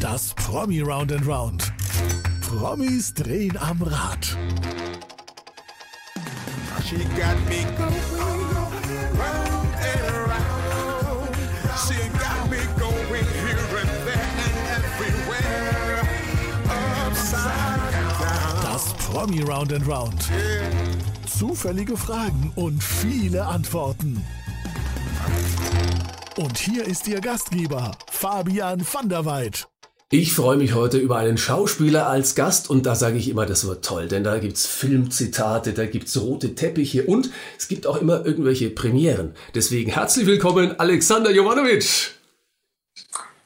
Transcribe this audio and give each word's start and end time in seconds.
Das 0.00 0.34
Promi 0.34 0.80
Round 0.80 1.12
and 1.12 1.26
Round. 1.26 1.72
Promis 2.40 3.12
drehen 3.12 3.56
am 3.58 3.82
Rad. 3.82 4.26
She 6.88 6.96
got 6.96 7.36
me 7.48 7.64
going 7.76 8.16
round 9.18 9.74
and 9.76 10.28
round. 10.28 11.36
She 11.84 11.98
got 12.18 12.48
me 12.48 12.58
going 12.78 13.26
here 13.42 13.78
and 13.80 13.92
there 14.06 14.30
and 14.46 14.58
everywhere. 14.78 16.02
Upside 17.06 17.92
down. 17.92 18.62
Das 18.62 18.94
Promi 18.94 19.42
Round 19.42 19.72
and 19.72 19.86
Round. 19.86 20.30
Zufällige 21.26 21.96
Fragen 21.96 22.52
und 22.54 22.82
viele 22.82 23.46
Antworten. 23.46 24.24
Und 26.36 26.58
hier 26.58 26.86
ist 26.86 27.08
Ihr 27.08 27.22
Gastgeber, 27.22 27.96
Fabian 28.10 28.86
van 28.92 29.08
der 29.08 29.24
Weid. 29.24 29.68
Ich 30.10 30.34
freue 30.34 30.58
mich 30.58 30.74
heute 30.74 30.98
über 30.98 31.16
einen 31.16 31.38
Schauspieler 31.38 32.08
als 32.08 32.34
Gast 32.34 32.68
und 32.68 32.84
da 32.84 32.94
sage 32.94 33.16
ich 33.16 33.30
immer, 33.30 33.46
das 33.46 33.66
wird 33.66 33.82
toll, 33.82 34.06
denn 34.06 34.22
da 34.22 34.38
gibt's 34.38 34.66
Filmzitate, 34.66 35.72
da 35.72 35.86
gibt's 35.86 36.14
rote 36.20 36.54
Teppiche 36.54 37.04
und 37.04 37.30
es 37.58 37.68
gibt 37.68 37.86
auch 37.86 37.96
immer 38.02 38.26
irgendwelche 38.26 38.68
Premieren. 38.68 39.32
Deswegen 39.54 39.90
herzlich 39.90 40.26
willkommen, 40.26 40.78
Alexander 40.78 41.30
Jovanovic. 41.30 42.10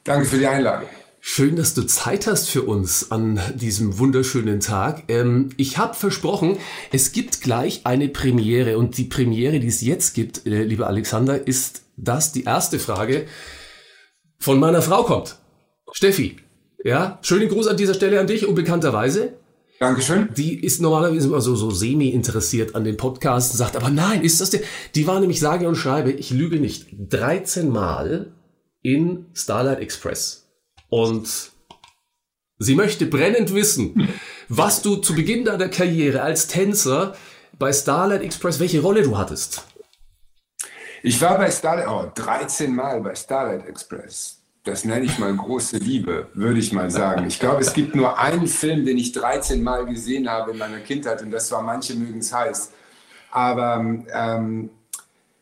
Danke 0.02 0.26
für 0.26 0.38
die 0.38 0.48
Einladung. 0.48 0.88
Schön, 1.20 1.54
dass 1.54 1.74
du 1.74 1.82
Zeit 1.82 2.26
hast 2.26 2.50
für 2.50 2.62
uns 2.62 3.12
an 3.12 3.38
diesem 3.54 3.98
wunderschönen 3.98 4.58
Tag. 4.58 5.04
Ähm, 5.08 5.50
ich 5.58 5.78
habe 5.78 5.94
versprochen, 5.94 6.56
es 6.90 7.12
gibt 7.12 7.40
gleich 7.42 7.82
eine 7.84 8.08
Premiere 8.08 8.78
und 8.78 8.96
die 8.98 9.04
Premiere, 9.04 9.60
die 9.60 9.68
es 9.68 9.80
jetzt 9.80 10.14
gibt, 10.14 10.46
äh, 10.46 10.64
lieber 10.64 10.88
Alexander, 10.88 11.46
ist, 11.46 11.82
dass 12.04 12.32
die 12.32 12.44
erste 12.44 12.78
Frage 12.78 13.26
von 14.38 14.58
meiner 14.58 14.82
Frau 14.82 15.02
kommt. 15.04 15.36
Steffi, 15.92 16.36
ja, 16.84 17.18
schönen 17.22 17.48
Gruß 17.48 17.66
an 17.66 17.76
dieser 17.76 17.94
Stelle 17.94 18.20
an 18.20 18.26
dich, 18.26 18.46
unbekannterweise. 18.46 19.34
Dankeschön. 19.80 20.28
Die 20.36 20.62
ist 20.62 20.80
normalerweise 20.80 21.26
immer 21.26 21.40
so, 21.40 21.56
so 21.56 21.70
semi-interessiert 21.70 22.74
an 22.74 22.84
den 22.84 22.98
Podcasts 22.98 23.56
sagt, 23.56 23.76
aber 23.76 23.88
nein, 23.88 24.22
ist 24.22 24.40
das 24.40 24.50
der? 24.50 24.60
Die 24.94 25.06
war 25.06 25.20
nämlich 25.20 25.40
sage 25.40 25.66
und 25.66 25.76
schreibe, 25.76 26.10
ich 26.10 26.30
lüge 26.30 26.60
nicht, 26.60 26.88
13 26.92 27.70
Mal 27.70 28.32
in 28.82 29.26
Starlight 29.32 29.80
Express. 29.80 30.48
Und 30.90 31.52
sie 32.58 32.74
möchte 32.74 33.06
brennend 33.06 33.54
wissen, 33.54 34.08
was 34.48 34.82
du 34.82 34.96
zu 34.96 35.14
Beginn 35.14 35.46
deiner 35.46 35.68
Karriere 35.68 36.22
als 36.22 36.46
Tänzer 36.46 37.14
bei 37.58 37.72
Starlight 37.72 38.22
Express, 38.22 38.60
welche 38.60 38.80
Rolle 38.80 39.02
du 39.02 39.16
hattest. 39.16 39.64
Ich 41.02 41.20
war 41.22 41.38
bei 41.38 41.50
Starlight, 41.50 41.88
oh, 41.88 42.10
13 42.14 42.74
Mal 42.74 43.00
bei 43.00 43.14
Starlight 43.14 43.66
Express. 43.66 44.38
Das 44.64 44.84
nenne 44.84 45.06
ich 45.06 45.18
mal 45.18 45.34
große 45.34 45.78
Liebe, 45.78 46.28
würde 46.34 46.58
ich 46.58 46.72
mal 46.72 46.90
sagen. 46.90 47.26
Ich 47.26 47.40
glaube, 47.40 47.62
es 47.62 47.72
gibt 47.72 47.94
nur 47.94 48.18
einen 48.18 48.46
Film, 48.46 48.84
den 48.84 48.98
ich 48.98 49.12
13 49.12 49.62
Mal 49.62 49.86
gesehen 49.86 50.28
habe 50.28 50.50
in 50.50 50.58
meiner 50.58 50.80
Kindheit 50.80 51.22
und 51.22 51.30
das 51.30 51.50
war 51.50 51.62
Manche 51.62 51.94
mögen 51.94 52.18
es 52.18 52.32
heiß. 52.32 52.72
Aber 53.30 53.82
ähm, 54.12 54.68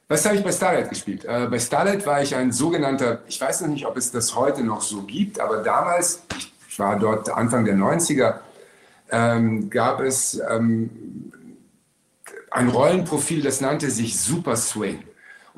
was 0.07 0.25
habe 0.25 0.37
ich 0.37 0.45
bei 0.45 0.53
Starlight 0.53 0.89
gespielt? 0.89 1.25
Äh, 1.25 1.49
bei 1.51 1.59
Starlight 1.59 2.07
war 2.07 2.23
ich 2.23 2.37
ein 2.37 2.53
sogenannter, 2.53 3.23
ich 3.27 3.41
weiß 3.41 3.63
noch 3.63 3.69
nicht, 3.69 3.87
ob 3.87 3.97
es 3.97 4.13
das 4.13 4.37
heute 4.37 4.63
noch 4.63 4.83
so 4.83 5.03
gibt, 5.03 5.41
aber 5.41 5.65
damals, 5.65 6.23
ich 6.69 6.79
war 6.79 6.97
dort 6.97 7.29
Anfang 7.31 7.65
der 7.65 7.75
90er, 7.75 8.37
ähm, 9.11 9.69
gab 9.69 10.01
es 10.01 10.41
ähm, 10.49 11.33
ein 12.53 12.69
Rollenprofil, 12.69 13.43
das 13.43 13.61
nannte 13.61 13.91
sich 13.91 14.21
Super 14.21 14.55
Swing. 14.55 15.03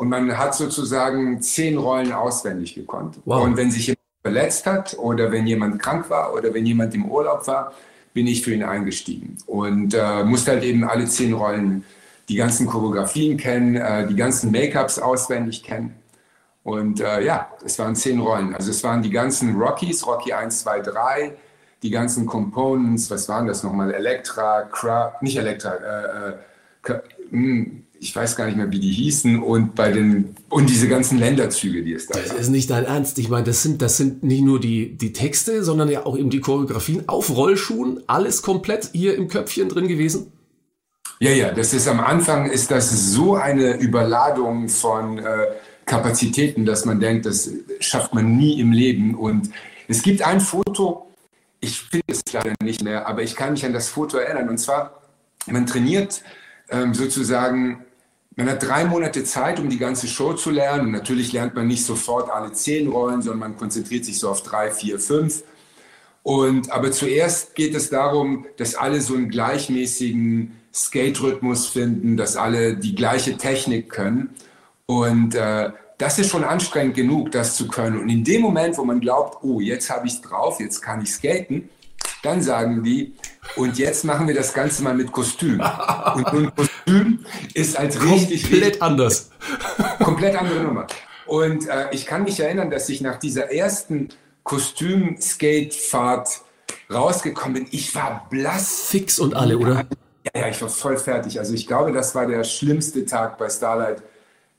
Und 0.00 0.08
man 0.08 0.38
hat 0.38 0.54
sozusagen 0.54 1.42
zehn 1.42 1.76
Rollen 1.76 2.10
auswendig 2.10 2.74
gekonnt. 2.74 3.18
Wow. 3.26 3.44
Und 3.44 3.58
wenn 3.58 3.70
sich 3.70 3.88
jemand 3.88 4.00
verletzt 4.22 4.64
hat 4.64 4.96
oder 4.98 5.30
wenn 5.30 5.46
jemand 5.46 5.78
krank 5.78 6.08
war 6.08 6.32
oder 6.32 6.54
wenn 6.54 6.64
jemand 6.64 6.94
im 6.94 7.04
Urlaub 7.04 7.46
war, 7.46 7.74
bin 8.14 8.26
ich 8.26 8.42
für 8.42 8.54
ihn 8.54 8.62
eingestiegen 8.62 9.36
und 9.44 9.92
äh, 9.92 10.24
musste 10.24 10.52
halt 10.52 10.64
eben 10.64 10.84
alle 10.84 11.04
zehn 11.04 11.34
Rollen, 11.34 11.84
die 12.30 12.36
ganzen 12.36 12.66
Choreografien 12.66 13.36
kennen, 13.36 13.76
äh, 13.76 14.06
die 14.06 14.16
ganzen 14.16 14.50
Make-ups 14.50 14.98
auswendig 14.98 15.62
kennen. 15.62 15.94
Und 16.62 17.02
äh, 17.02 17.22
ja, 17.22 17.50
es 17.62 17.78
waren 17.78 17.94
zehn 17.94 18.20
Rollen. 18.20 18.54
Also 18.54 18.70
es 18.70 18.82
waren 18.82 19.02
die 19.02 19.10
ganzen 19.10 19.54
Rockies, 19.54 20.06
Rocky 20.06 20.32
1, 20.32 20.62
2, 20.62 20.80
3, 20.80 21.36
die 21.82 21.90
ganzen 21.90 22.24
Components, 22.24 23.10
was 23.10 23.28
waren 23.28 23.46
das 23.46 23.62
nochmal? 23.62 23.92
Elektra, 23.92 24.62
Cra 24.62 25.12
nicht 25.20 25.36
Elektra, 25.36 25.74
äh, 25.74 26.28
äh, 26.30 26.32
Ka- 26.80 27.02
hm, 27.28 27.84
ich 28.02 28.16
weiß 28.16 28.34
gar 28.34 28.46
nicht 28.46 28.56
mehr, 28.56 28.70
wie 28.72 28.80
die 28.80 28.90
hießen 28.92 29.42
und 29.42 29.74
bei 29.74 29.92
den 29.92 30.34
und 30.48 30.70
diese 30.70 30.88
ganzen 30.88 31.18
Länderzüge, 31.18 31.82
die 31.82 31.92
es 31.92 32.06
da 32.06 32.18
Das 32.18 32.30
gab. 32.30 32.38
ist 32.40 32.48
nicht 32.48 32.70
dein 32.70 32.86
Ernst. 32.86 33.18
Ich 33.18 33.28
meine, 33.28 33.44
das 33.44 33.62
sind, 33.62 33.82
das 33.82 33.98
sind 33.98 34.22
nicht 34.22 34.40
nur 34.42 34.58
die, 34.58 34.96
die 34.96 35.12
Texte, 35.12 35.62
sondern 35.62 35.90
ja 35.90 36.06
auch 36.06 36.16
eben 36.16 36.30
die 36.30 36.40
Choreografien 36.40 37.08
auf 37.10 37.28
Rollschuhen. 37.28 38.02
Alles 38.06 38.40
komplett 38.40 38.88
hier 38.92 39.14
im 39.16 39.28
Köpfchen 39.28 39.68
drin 39.68 39.86
gewesen. 39.86 40.32
Ja, 41.20 41.30
ja, 41.30 41.52
das 41.52 41.74
ist 41.74 41.86
am 41.88 42.00
Anfang 42.00 42.50
ist 42.50 42.70
das 42.70 43.12
so 43.12 43.34
eine 43.34 43.76
Überladung 43.76 44.70
von 44.70 45.18
äh, 45.18 45.48
Kapazitäten, 45.84 46.64
dass 46.64 46.86
man 46.86 47.00
denkt, 47.00 47.26
das 47.26 47.50
schafft 47.80 48.14
man 48.14 48.34
nie 48.38 48.58
im 48.60 48.72
Leben. 48.72 49.14
Und 49.14 49.50
es 49.88 50.02
gibt 50.02 50.22
ein 50.22 50.40
Foto, 50.40 51.10
ich 51.60 51.80
finde 51.82 52.06
es 52.06 52.22
leider 52.32 52.54
nicht 52.62 52.82
mehr, 52.82 53.06
aber 53.06 53.22
ich 53.22 53.36
kann 53.36 53.52
mich 53.52 53.66
an 53.66 53.74
das 53.74 53.90
Foto 53.90 54.16
erinnern. 54.16 54.48
Und 54.48 54.56
zwar, 54.56 55.02
man 55.46 55.66
trainiert 55.66 56.22
ähm, 56.70 56.94
sozusagen, 56.94 57.84
man 58.40 58.50
hat 58.50 58.62
drei 58.62 58.84
Monate 58.84 59.22
Zeit, 59.24 59.60
um 59.60 59.68
die 59.68 59.78
ganze 59.78 60.08
Show 60.08 60.32
zu 60.32 60.50
lernen. 60.50 60.86
Und 60.86 60.92
natürlich 60.92 61.32
lernt 61.32 61.54
man 61.54 61.66
nicht 61.66 61.84
sofort 61.84 62.30
alle 62.30 62.52
zehn 62.52 62.88
Rollen, 62.88 63.22
sondern 63.22 63.40
man 63.40 63.56
konzentriert 63.56 64.04
sich 64.04 64.18
so 64.18 64.30
auf 64.30 64.42
drei, 64.42 64.70
vier, 64.70 64.98
fünf. 64.98 65.42
Und, 66.22 66.70
aber 66.70 66.90
zuerst 66.90 67.54
geht 67.54 67.74
es 67.74 67.90
darum, 67.90 68.46
dass 68.56 68.74
alle 68.74 69.00
so 69.00 69.14
einen 69.14 69.28
gleichmäßigen 69.28 70.56
Skate-Rhythmus 70.72 71.66
finden, 71.66 72.16
dass 72.16 72.36
alle 72.36 72.76
die 72.76 72.94
gleiche 72.94 73.36
Technik 73.36 73.90
können. 73.90 74.30
Und 74.86 75.34
äh, 75.34 75.70
das 75.98 76.18
ist 76.18 76.30
schon 76.30 76.44
anstrengend 76.44 76.96
genug, 76.96 77.32
das 77.32 77.56
zu 77.56 77.68
können. 77.68 78.00
Und 78.00 78.08
in 78.08 78.24
dem 78.24 78.40
Moment, 78.40 78.78
wo 78.78 78.84
man 78.84 79.00
glaubt, 79.00 79.42
oh, 79.42 79.60
jetzt 79.60 79.90
habe 79.90 80.06
ich 80.06 80.14
es 80.14 80.20
drauf, 80.22 80.60
jetzt 80.60 80.80
kann 80.80 81.02
ich 81.02 81.12
skaten, 81.12 81.68
dann 82.22 82.42
sagen 82.42 82.82
die, 82.82 83.14
und 83.56 83.78
jetzt 83.78 84.04
machen 84.04 84.28
wir 84.28 84.34
das 84.34 84.52
Ganze 84.54 84.82
mal 84.82 84.94
mit 84.94 85.10
Kostüm. 85.12 85.54
Und 85.54 86.26
ein 86.26 86.52
Kostüm 86.54 87.24
ist 87.54 87.76
als 87.76 88.00
richtig, 88.02 88.42
Komplett 88.42 88.64
richtig 88.64 88.82
anders. 88.82 89.30
komplett 90.02 90.36
andere 90.36 90.60
Nummer. 90.62 90.86
Und 91.26 91.68
äh, 91.68 91.86
ich 91.92 92.06
kann 92.06 92.24
mich 92.24 92.38
erinnern, 92.40 92.70
dass 92.70 92.88
ich 92.88 93.00
nach 93.00 93.18
dieser 93.18 93.52
ersten 93.52 94.08
Kostüm-Skate-Fahrt 94.44 96.42
rausgekommen 96.92 97.54
bin. 97.54 97.66
Ich 97.70 97.94
war 97.94 98.26
blass. 98.30 98.86
Fix 98.88 99.18
und 99.18 99.34
alle, 99.34 99.56
oder? 99.58 99.86
Ja, 100.34 100.42
ja, 100.42 100.48
ich 100.48 100.60
war 100.60 100.68
voll 100.68 100.96
fertig. 100.96 101.38
Also 101.38 101.54
ich 101.54 101.66
glaube, 101.66 101.92
das 101.92 102.14
war 102.14 102.26
der 102.26 102.44
schlimmste 102.44 103.04
Tag 103.06 103.38
bei 103.38 103.48
Starlight, 103.48 104.02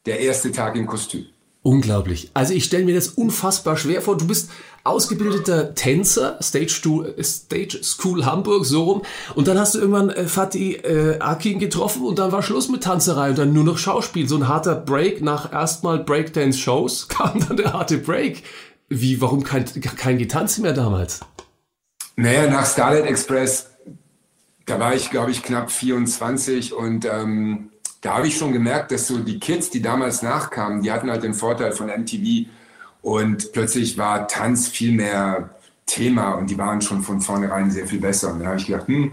der 0.06 0.20
erste 0.20 0.52
Tag 0.52 0.76
im 0.76 0.88
Kostüm. 0.88 1.26
Unglaublich. 1.64 2.32
Also 2.34 2.54
ich 2.54 2.64
stelle 2.66 2.86
mir 2.86 2.96
das 2.96 3.10
unfassbar 3.10 3.78
schwer 3.78 4.02
vor. 4.02 4.18
Du 4.18 4.26
bist 4.26 4.50
ausgebildeter 4.84 5.76
Tänzer, 5.76 6.40
Stage, 6.42 6.70
Stu- 6.70 7.06
Stage 7.22 7.84
School 7.84 8.26
Hamburg, 8.26 8.66
so 8.66 8.84
rum. 8.84 9.02
Und 9.36 9.48
dann 9.48 9.60
hast 9.60 9.76
du 9.76 9.80
irgendwann 9.80 10.10
äh, 10.10 10.26
Fatih 10.26 10.78
äh, 10.78 11.20
Akin 11.20 11.60
getroffen 11.60 12.04
und 12.04 12.18
dann 12.18 12.32
war 12.32 12.42
Schluss 12.42 12.68
mit 12.68 12.82
Tanzerei 12.84 13.30
und 13.30 13.38
dann 13.38 13.54
nur 13.54 13.64
noch 13.64 13.78
Schauspiel. 13.78 14.28
So 14.28 14.38
ein 14.38 14.48
harter 14.48 14.74
Break 14.76 15.22
nach 15.22 15.54
erstmal 15.54 16.00
Breakdance-Shows 16.00 17.08
kam 17.10 17.46
dann 17.48 17.58
der 17.58 17.74
harte 17.74 18.00
Break. 18.00 18.42
Wie, 18.90 19.22
warum 19.22 19.44
kein, 19.44 19.66
kein 19.66 20.18
Getanze 20.18 20.62
mehr 20.62 20.74
damals? 20.74 21.20
Naja, 22.16 22.48
nach 22.50 22.66
Starlight 22.66 23.06
Express, 23.06 23.70
da 24.66 24.80
war 24.80 24.96
ich, 24.96 25.12
glaube 25.12 25.30
ich, 25.32 25.44
knapp 25.44 25.72
24 25.72 26.74
und 26.74 27.06
ähm, 27.06 27.71
da 28.01 28.17
habe 28.17 28.28
ich 28.28 28.38
schon 28.38 28.51
gemerkt, 28.51 28.91
dass 28.91 29.07
so 29.07 29.19
die 29.19 29.39
Kids, 29.39 29.69
die 29.69 29.81
damals 29.81 30.23
nachkamen, 30.23 30.81
die 30.81 30.91
hatten 30.91 31.09
halt 31.09 31.23
den 31.23 31.35
Vorteil 31.35 31.72
von 31.72 31.88
MTV 31.88 32.50
und 33.01 33.51
plötzlich 33.53 33.98
war 33.98 34.27
Tanz 34.27 34.68
viel 34.68 34.92
mehr 34.92 35.51
Thema 35.86 36.33
und 36.33 36.50
die 36.50 36.57
waren 36.57 36.81
schon 36.81 37.03
von 37.03 37.21
vornherein 37.21 37.69
sehr 37.69 37.86
viel 37.86 38.00
besser. 38.00 38.33
Und 38.33 38.39
da 38.39 38.48
habe 38.48 38.57
ich 38.57 38.68
gedacht, 38.68 38.88
hm, 38.88 39.12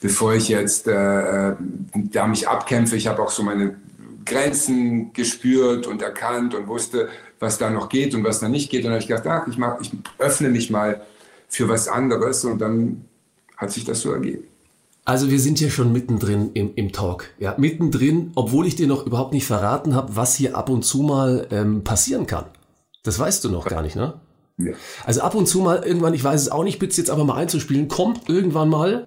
bevor 0.00 0.34
ich 0.34 0.48
jetzt 0.48 0.86
äh, 0.86 1.50
äh, 1.50 1.56
da 1.94 2.26
mich 2.26 2.48
abkämpfe, 2.48 2.96
ich 2.96 3.06
habe 3.06 3.22
auch 3.22 3.30
so 3.30 3.42
meine 3.42 3.76
Grenzen 4.24 5.12
gespürt 5.12 5.86
und 5.86 6.02
erkannt 6.02 6.54
und 6.54 6.68
wusste, 6.68 7.08
was 7.38 7.58
da 7.58 7.70
noch 7.70 7.88
geht 7.88 8.14
und 8.14 8.22
was 8.22 8.40
da 8.40 8.48
nicht 8.48 8.70
geht. 8.70 8.80
Und 8.80 8.90
dann 8.90 8.92
habe 8.92 9.02
ich 9.02 9.08
gedacht, 9.08 9.26
ach, 9.26 9.48
ich, 9.48 9.58
mach, 9.58 9.80
ich 9.80 9.92
öffne 10.18 10.50
mich 10.50 10.70
mal 10.70 11.00
für 11.48 11.68
was 11.68 11.88
anderes 11.88 12.44
und 12.44 12.58
dann 12.58 13.04
hat 13.56 13.72
sich 13.72 13.84
das 13.84 14.00
so 14.00 14.12
ergeben. 14.12 14.44
Also 15.04 15.30
wir 15.30 15.40
sind 15.40 15.58
hier 15.58 15.70
schon 15.70 15.92
mittendrin 15.92 16.50
im, 16.54 16.74
im 16.74 16.92
Talk. 16.92 17.30
Ja, 17.38 17.54
mittendrin, 17.56 18.32
obwohl 18.34 18.66
ich 18.66 18.76
dir 18.76 18.86
noch 18.86 19.06
überhaupt 19.06 19.32
nicht 19.32 19.46
verraten 19.46 19.94
habe, 19.94 20.14
was 20.16 20.34
hier 20.34 20.56
ab 20.56 20.68
und 20.68 20.84
zu 20.84 21.02
mal 21.02 21.46
ähm, 21.50 21.84
passieren 21.84 22.26
kann. 22.26 22.44
Das 23.02 23.18
weißt 23.18 23.44
du 23.44 23.48
noch 23.48 23.64
gar 23.64 23.82
nicht, 23.82 23.96
ne? 23.96 24.20
Ja. 24.58 24.72
Also 25.06 25.22
ab 25.22 25.34
und 25.34 25.46
zu 25.46 25.60
mal 25.60 25.82
irgendwann, 25.82 26.12
ich 26.12 26.22
weiß 26.22 26.42
es 26.42 26.48
auch 26.50 26.64
nicht, 26.64 26.78
bitte 26.78 26.96
jetzt 26.98 27.10
aber 27.10 27.24
mal 27.24 27.36
einzuspielen, 27.36 27.88
kommt 27.88 28.28
irgendwann 28.28 28.68
mal 28.68 29.06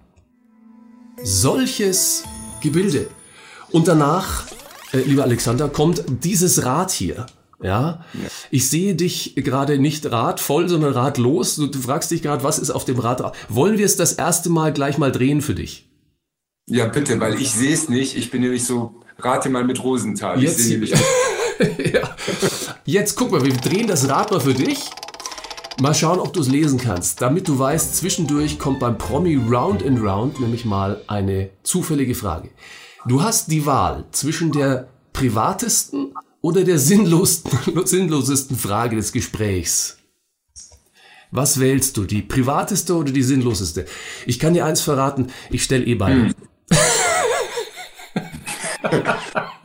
solches 1.21 2.23
Gebilde. 2.61 3.07
Und 3.71 3.87
danach, 3.87 4.47
äh, 4.93 4.99
lieber 4.99 5.23
Alexander, 5.23 5.69
kommt 5.69 6.03
dieses 6.23 6.65
Rad 6.65 6.91
hier. 6.91 7.27
Ja? 7.63 8.03
Ich 8.51 8.69
sehe 8.69 8.93
dich 8.93 9.35
gerade 9.35 9.79
nicht 9.79 10.11
radvoll, 10.11 10.67
sondern 10.67 10.93
radlos. 10.93 11.55
Du, 11.55 11.67
du 11.67 11.79
fragst 11.79 12.11
dich 12.11 12.21
gerade, 12.21 12.43
was 12.43 12.59
ist 12.59 12.69
auf 12.69 12.85
dem 12.85 12.99
Rad? 12.99 13.35
Wollen 13.49 13.77
wir 13.77 13.85
es 13.85 13.95
das 13.95 14.13
erste 14.13 14.49
Mal 14.49 14.73
gleich 14.73 14.97
mal 14.97 15.11
drehen 15.11 15.41
für 15.41 15.55
dich? 15.55 15.89
Ja, 16.69 16.87
bitte, 16.87 17.19
weil 17.19 17.41
ich 17.41 17.51
sehe 17.51 17.73
es 17.73 17.89
nicht. 17.89 18.17
Ich 18.17 18.31
bin 18.31 18.41
nämlich 18.41 18.65
so, 18.65 19.01
rate 19.17 19.49
mal 19.49 19.63
mit 19.63 19.83
Rosenthal. 19.83 20.37
Ich 20.37 20.43
Jetzt, 20.43 20.59
sehe 20.59 20.73
nämlich 20.73 20.91
ja. 21.93 22.15
Jetzt 22.85 23.15
guck 23.15 23.31
mal, 23.31 23.43
wir 23.43 23.53
drehen 23.53 23.87
das 23.87 24.09
Rad 24.09 24.31
mal 24.31 24.39
für 24.39 24.53
dich. 24.53 24.79
Mal 25.81 25.93
schauen, 25.93 26.19
ob 26.19 26.33
du 26.33 26.41
es 26.41 26.49
lesen 26.49 26.79
kannst. 26.79 27.21
Damit 27.21 27.47
du 27.47 27.57
weißt, 27.57 27.95
zwischendurch 27.95 28.59
kommt 28.59 28.79
beim 28.79 28.97
Promi 28.97 29.35
Round 29.35 29.83
and 29.83 30.01
Round 30.01 30.39
nämlich 30.39 30.65
mal 30.65 31.01
eine 31.07 31.49
zufällige 31.63 32.13
Frage. 32.13 32.49
Du 33.05 33.23
hast 33.23 33.51
die 33.51 33.65
Wahl 33.65 34.05
zwischen 34.11 34.51
der 34.51 34.87
privatesten 35.13 36.13
oder 36.43 36.63
der 36.63 36.77
sinnlosesten, 36.77 37.85
sinnlosesten 37.85 38.57
Frage 38.57 38.97
des 38.97 39.11
Gesprächs. 39.11 39.97
Was 41.31 41.59
wählst 41.59 41.97
du, 41.97 42.03
die 42.03 42.21
privateste 42.21 42.93
oder 42.95 43.11
die 43.11 43.23
sinnloseste? 43.23 43.85
Ich 44.27 44.37
kann 44.37 44.53
dir 44.53 44.65
eins 44.65 44.81
verraten, 44.81 45.31
ich 45.49 45.63
stelle 45.63 45.85
eh 45.85 45.95
beide. 45.95 46.35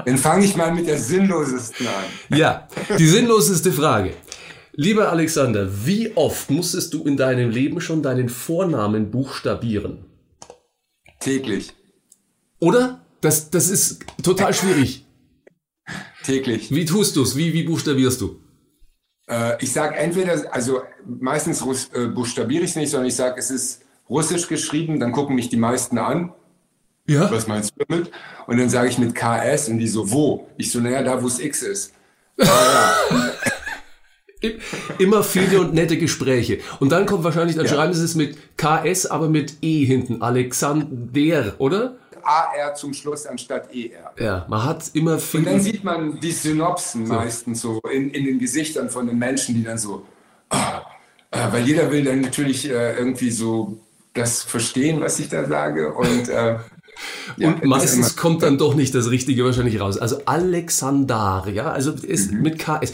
Dann 0.06 0.16
fange 0.16 0.46
ich 0.46 0.56
mal 0.56 0.72
mit 0.72 0.86
der 0.86 0.98
sinnlosesten 0.98 1.86
an. 1.86 2.38
Ja, 2.38 2.68
die 2.98 3.06
sinnloseste 3.06 3.70
Frage. 3.72 4.14
Lieber 4.72 5.10
Alexander, 5.10 5.68
wie 5.84 6.16
oft 6.16 6.48
musstest 6.48 6.94
du 6.94 7.02
in 7.02 7.16
deinem 7.16 7.50
Leben 7.50 7.80
schon 7.80 8.02
deinen 8.02 8.28
Vornamen 8.28 9.10
buchstabieren? 9.10 10.04
Täglich. 11.18 11.74
Oder? 12.60 13.00
Das, 13.20 13.50
das 13.50 13.68
ist 13.68 13.98
total 14.22 14.54
schwierig. 14.54 15.04
Täglich. 16.28 16.70
Wie 16.70 16.84
tust 16.84 17.16
du's? 17.16 17.36
Wie, 17.36 17.54
wie 17.54 17.62
buchstabierst 17.62 18.20
du? 18.20 18.38
Äh, 19.30 19.62
ich 19.64 19.72
sage 19.72 19.96
entweder, 19.96 20.44
also 20.54 20.82
meistens 21.06 21.64
Russ, 21.64 21.88
äh, 21.94 22.06
buchstabiere 22.08 22.64
ich 22.64 22.70
es 22.70 22.76
nicht, 22.76 22.90
sondern 22.90 23.08
ich 23.08 23.16
sage, 23.16 23.36
es 23.38 23.50
ist 23.50 23.80
russisch 24.10 24.46
geschrieben, 24.46 25.00
dann 25.00 25.12
gucken 25.12 25.34
mich 25.36 25.48
die 25.48 25.56
meisten 25.56 25.96
an. 25.96 26.34
Ja? 27.08 27.30
Was 27.30 27.46
meinst 27.46 27.72
du 27.76 27.84
damit? 27.88 28.10
Und 28.46 28.58
dann 28.58 28.68
sage 28.68 28.88
ich 28.90 28.98
mit 28.98 29.14
KS 29.14 29.70
und 29.70 29.78
die 29.78 29.88
so, 29.88 30.10
wo? 30.10 30.48
Ich 30.58 30.70
so, 30.70 30.80
naja, 30.80 31.02
da 31.02 31.22
wo 31.22 31.26
es 31.26 31.40
X 31.40 31.62
ist. 31.62 31.94
I- 34.44 34.58
Immer 34.98 35.24
viele 35.24 35.60
und 35.60 35.72
nette 35.74 35.96
Gespräche. 35.98 36.58
Und 36.78 36.92
dann 36.92 37.06
kommt 37.06 37.24
wahrscheinlich, 37.24 37.56
dann 37.56 37.64
Ja. 37.66 37.72
schreiben 37.74 37.94
sie 37.94 38.04
es 38.04 38.14
mit 38.14 38.36
KS, 38.58 39.06
aber 39.06 39.28
mit 39.30 39.54
E 39.62 39.84
hinten. 39.84 40.20
Alexander, 40.22 41.54
oder? 41.58 41.96
AR 42.28 42.74
zum 42.74 42.92
Schluss 42.92 43.26
anstatt 43.26 43.74
ER. 43.74 44.12
Ja, 44.18 44.46
man 44.48 44.64
hat 44.64 44.90
immer 44.94 45.12
Und 45.32 45.46
dann 45.46 45.60
viel. 45.60 45.60
sieht 45.60 45.84
man 45.84 46.20
die 46.20 46.32
Synopsen 46.32 47.08
meistens 47.08 47.60
so 47.62 47.80
in, 47.92 48.10
in 48.10 48.24
den 48.26 48.38
Gesichtern 48.38 48.90
von 48.90 49.06
den 49.06 49.18
Menschen, 49.18 49.54
die 49.54 49.64
dann 49.64 49.78
so, 49.78 50.04
ah, 50.50 50.82
äh, 51.30 51.38
weil 51.52 51.64
jeder 51.66 51.90
will 51.90 52.04
dann 52.04 52.20
natürlich 52.20 52.68
äh, 52.68 52.96
irgendwie 52.98 53.30
so 53.30 53.78
das 54.14 54.42
verstehen, 54.42 55.00
was 55.00 55.18
ich 55.18 55.28
da 55.28 55.46
sage. 55.46 55.92
Und, 55.94 56.28
äh, 56.28 56.58
ja, 57.36 57.48
Und 57.48 57.64
meistens 57.64 58.08
ist 58.08 58.16
kommt 58.16 58.42
dann 58.42 58.58
doch 58.58 58.74
nicht 58.74 58.94
das 58.94 59.10
Richtige 59.10 59.44
wahrscheinlich 59.44 59.80
raus. 59.80 59.96
Also 59.98 60.20
Alexander, 60.26 61.46
ja, 61.52 61.70
also 61.70 61.92
ist 61.92 62.32
Mhm. 62.32 62.42
mit 62.42 62.58
KS. 62.58 62.92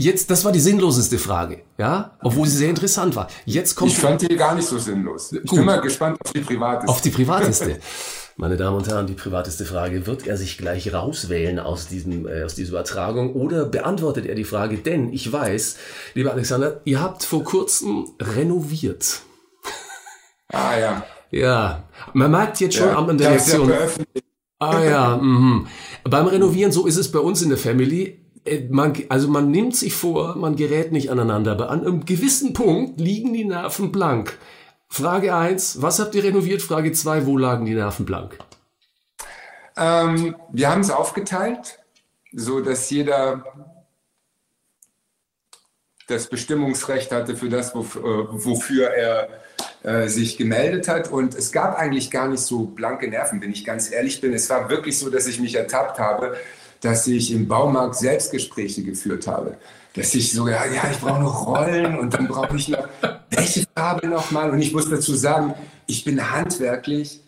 Jetzt, 0.00 0.30
das 0.30 0.44
war 0.44 0.52
die 0.52 0.60
sinnloseste 0.60 1.18
Frage, 1.18 1.62
ja, 1.76 2.16
obwohl 2.22 2.46
sie 2.46 2.56
sehr 2.56 2.70
interessant 2.70 3.16
war. 3.16 3.26
Jetzt 3.44 3.74
kommt 3.74 3.90
Ich 3.90 3.98
fand 3.98 4.22
die 4.22 4.36
gar 4.36 4.54
nicht 4.54 4.68
so 4.68 4.78
sinnlos. 4.78 5.32
Ich 5.32 5.42
Gut. 5.42 5.56
bin 5.58 5.64
mal 5.66 5.80
gespannt 5.80 6.18
auf 6.24 6.32
die 6.32 6.40
private. 6.40 6.86
auf 6.88 7.00
die 7.00 7.10
privateste. 7.10 7.78
Meine 8.40 8.56
Damen 8.56 8.76
und 8.76 8.86
Herren, 8.86 9.08
die 9.08 9.14
privateste 9.14 9.64
Frage. 9.64 10.06
Wird 10.06 10.28
er 10.28 10.36
sich 10.36 10.58
gleich 10.58 10.94
rauswählen 10.94 11.58
aus, 11.58 11.88
diesem, 11.88 12.24
äh, 12.28 12.44
aus 12.44 12.54
dieser 12.54 12.70
Übertragung 12.70 13.34
oder 13.34 13.64
beantwortet 13.64 14.26
er 14.26 14.36
die 14.36 14.44
Frage? 14.44 14.78
Denn 14.78 15.12
ich 15.12 15.32
weiß, 15.32 15.76
lieber 16.14 16.34
Alexander, 16.34 16.80
ihr 16.84 17.02
habt 17.02 17.24
vor 17.24 17.42
kurzem 17.42 18.06
renoviert. 18.20 19.22
ah 20.52 20.78
ja. 20.78 21.04
Ja, 21.32 21.82
man 22.12 22.30
merkt 22.30 22.60
jetzt 22.60 22.76
schon 22.76 22.86
ja. 22.86 22.96
an 22.96 23.18
der 23.18 23.40
veröffentlicht. 23.40 24.24
Ah 24.60 24.84
ja, 24.84 25.16
mhm. 25.16 25.66
beim 26.04 26.28
Renovieren, 26.28 26.70
so 26.70 26.86
ist 26.86 26.96
es 26.96 27.10
bei 27.10 27.18
uns 27.18 27.42
in 27.42 27.48
der 27.48 27.58
Family. 27.58 28.20
Äh, 28.44 28.68
Man, 28.70 28.92
also 29.08 29.26
man 29.26 29.50
nimmt 29.50 29.74
sich 29.74 29.94
vor, 29.94 30.36
man 30.36 30.54
gerät 30.54 30.92
nicht 30.92 31.10
aneinander, 31.10 31.50
aber 31.52 31.70
an 31.70 31.80
einem 31.80 32.04
gewissen 32.04 32.52
Punkt 32.52 33.00
liegen 33.00 33.32
die 33.32 33.44
Nerven 33.44 33.90
blank. 33.90 34.38
Frage 34.88 35.34
eins: 35.34 35.80
was 35.82 35.98
habt 35.98 36.14
ihr 36.14 36.24
renoviert? 36.24 36.62
Frage 36.62 36.92
zwei: 36.92 37.26
wo 37.26 37.36
lagen 37.36 37.66
die 37.66 37.74
Nerven 37.74 38.04
blank? 38.04 38.38
Ähm, 39.76 40.34
wir 40.50 40.70
haben 40.70 40.80
es 40.80 40.90
aufgeteilt, 40.90 41.78
so 42.32 42.60
dass 42.60 42.90
jeder 42.90 43.44
das 46.08 46.28
Bestimmungsrecht 46.28 47.12
hatte 47.12 47.36
für 47.36 47.48
das, 47.48 47.74
äh, 47.74 47.74
wofür 47.74 48.88
er 48.88 49.28
äh, 49.84 50.08
sich 50.08 50.36
gemeldet 50.36 50.88
hat. 50.88 51.10
Und 51.10 51.34
es 51.34 51.52
gab 51.52 51.78
eigentlich 51.78 52.10
gar 52.10 52.28
nicht 52.28 52.40
so 52.40 52.64
blanke 52.64 53.08
Nerven, 53.08 53.40
wenn 53.40 53.52
ich 53.52 53.64
ganz 53.64 53.92
ehrlich 53.92 54.20
bin. 54.20 54.32
Es 54.32 54.50
war 54.50 54.68
wirklich 54.68 54.98
so, 54.98 55.10
dass 55.10 55.26
ich 55.26 55.38
mich 55.38 55.54
ertappt 55.54 55.98
habe, 55.98 56.36
dass 56.80 57.06
ich 57.06 57.30
im 57.30 57.46
Baumarkt 57.46 57.96
Selbstgespräche 57.96 58.82
geführt 58.82 59.26
habe. 59.26 59.58
Dass 59.94 60.14
ich 60.14 60.32
so, 60.32 60.46
ja, 60.48 60.64
ja 60.66 60.90
ich 60.90 60.98
brauche 60.98 61.20
noch 61.22 61.46
Rollen 61.46 61.98
und 61.98 62.14
dann 62.14 62.28
brauche 62.28 62.56
ich 62.56 62.68
noch, 62.68 62.86
welche 63.30 63.64
Farbe 63.76 64.06
nochmal? 64.06 64.50
Und 64.50 64.60
ich 64.60 64.72
muss 64.72 64.88
dazu 64.88 65.14
sagen, 65.14 65.54
ich 65.86 66.04
bin 66.04 66.30
handwerklich 66.30 67.20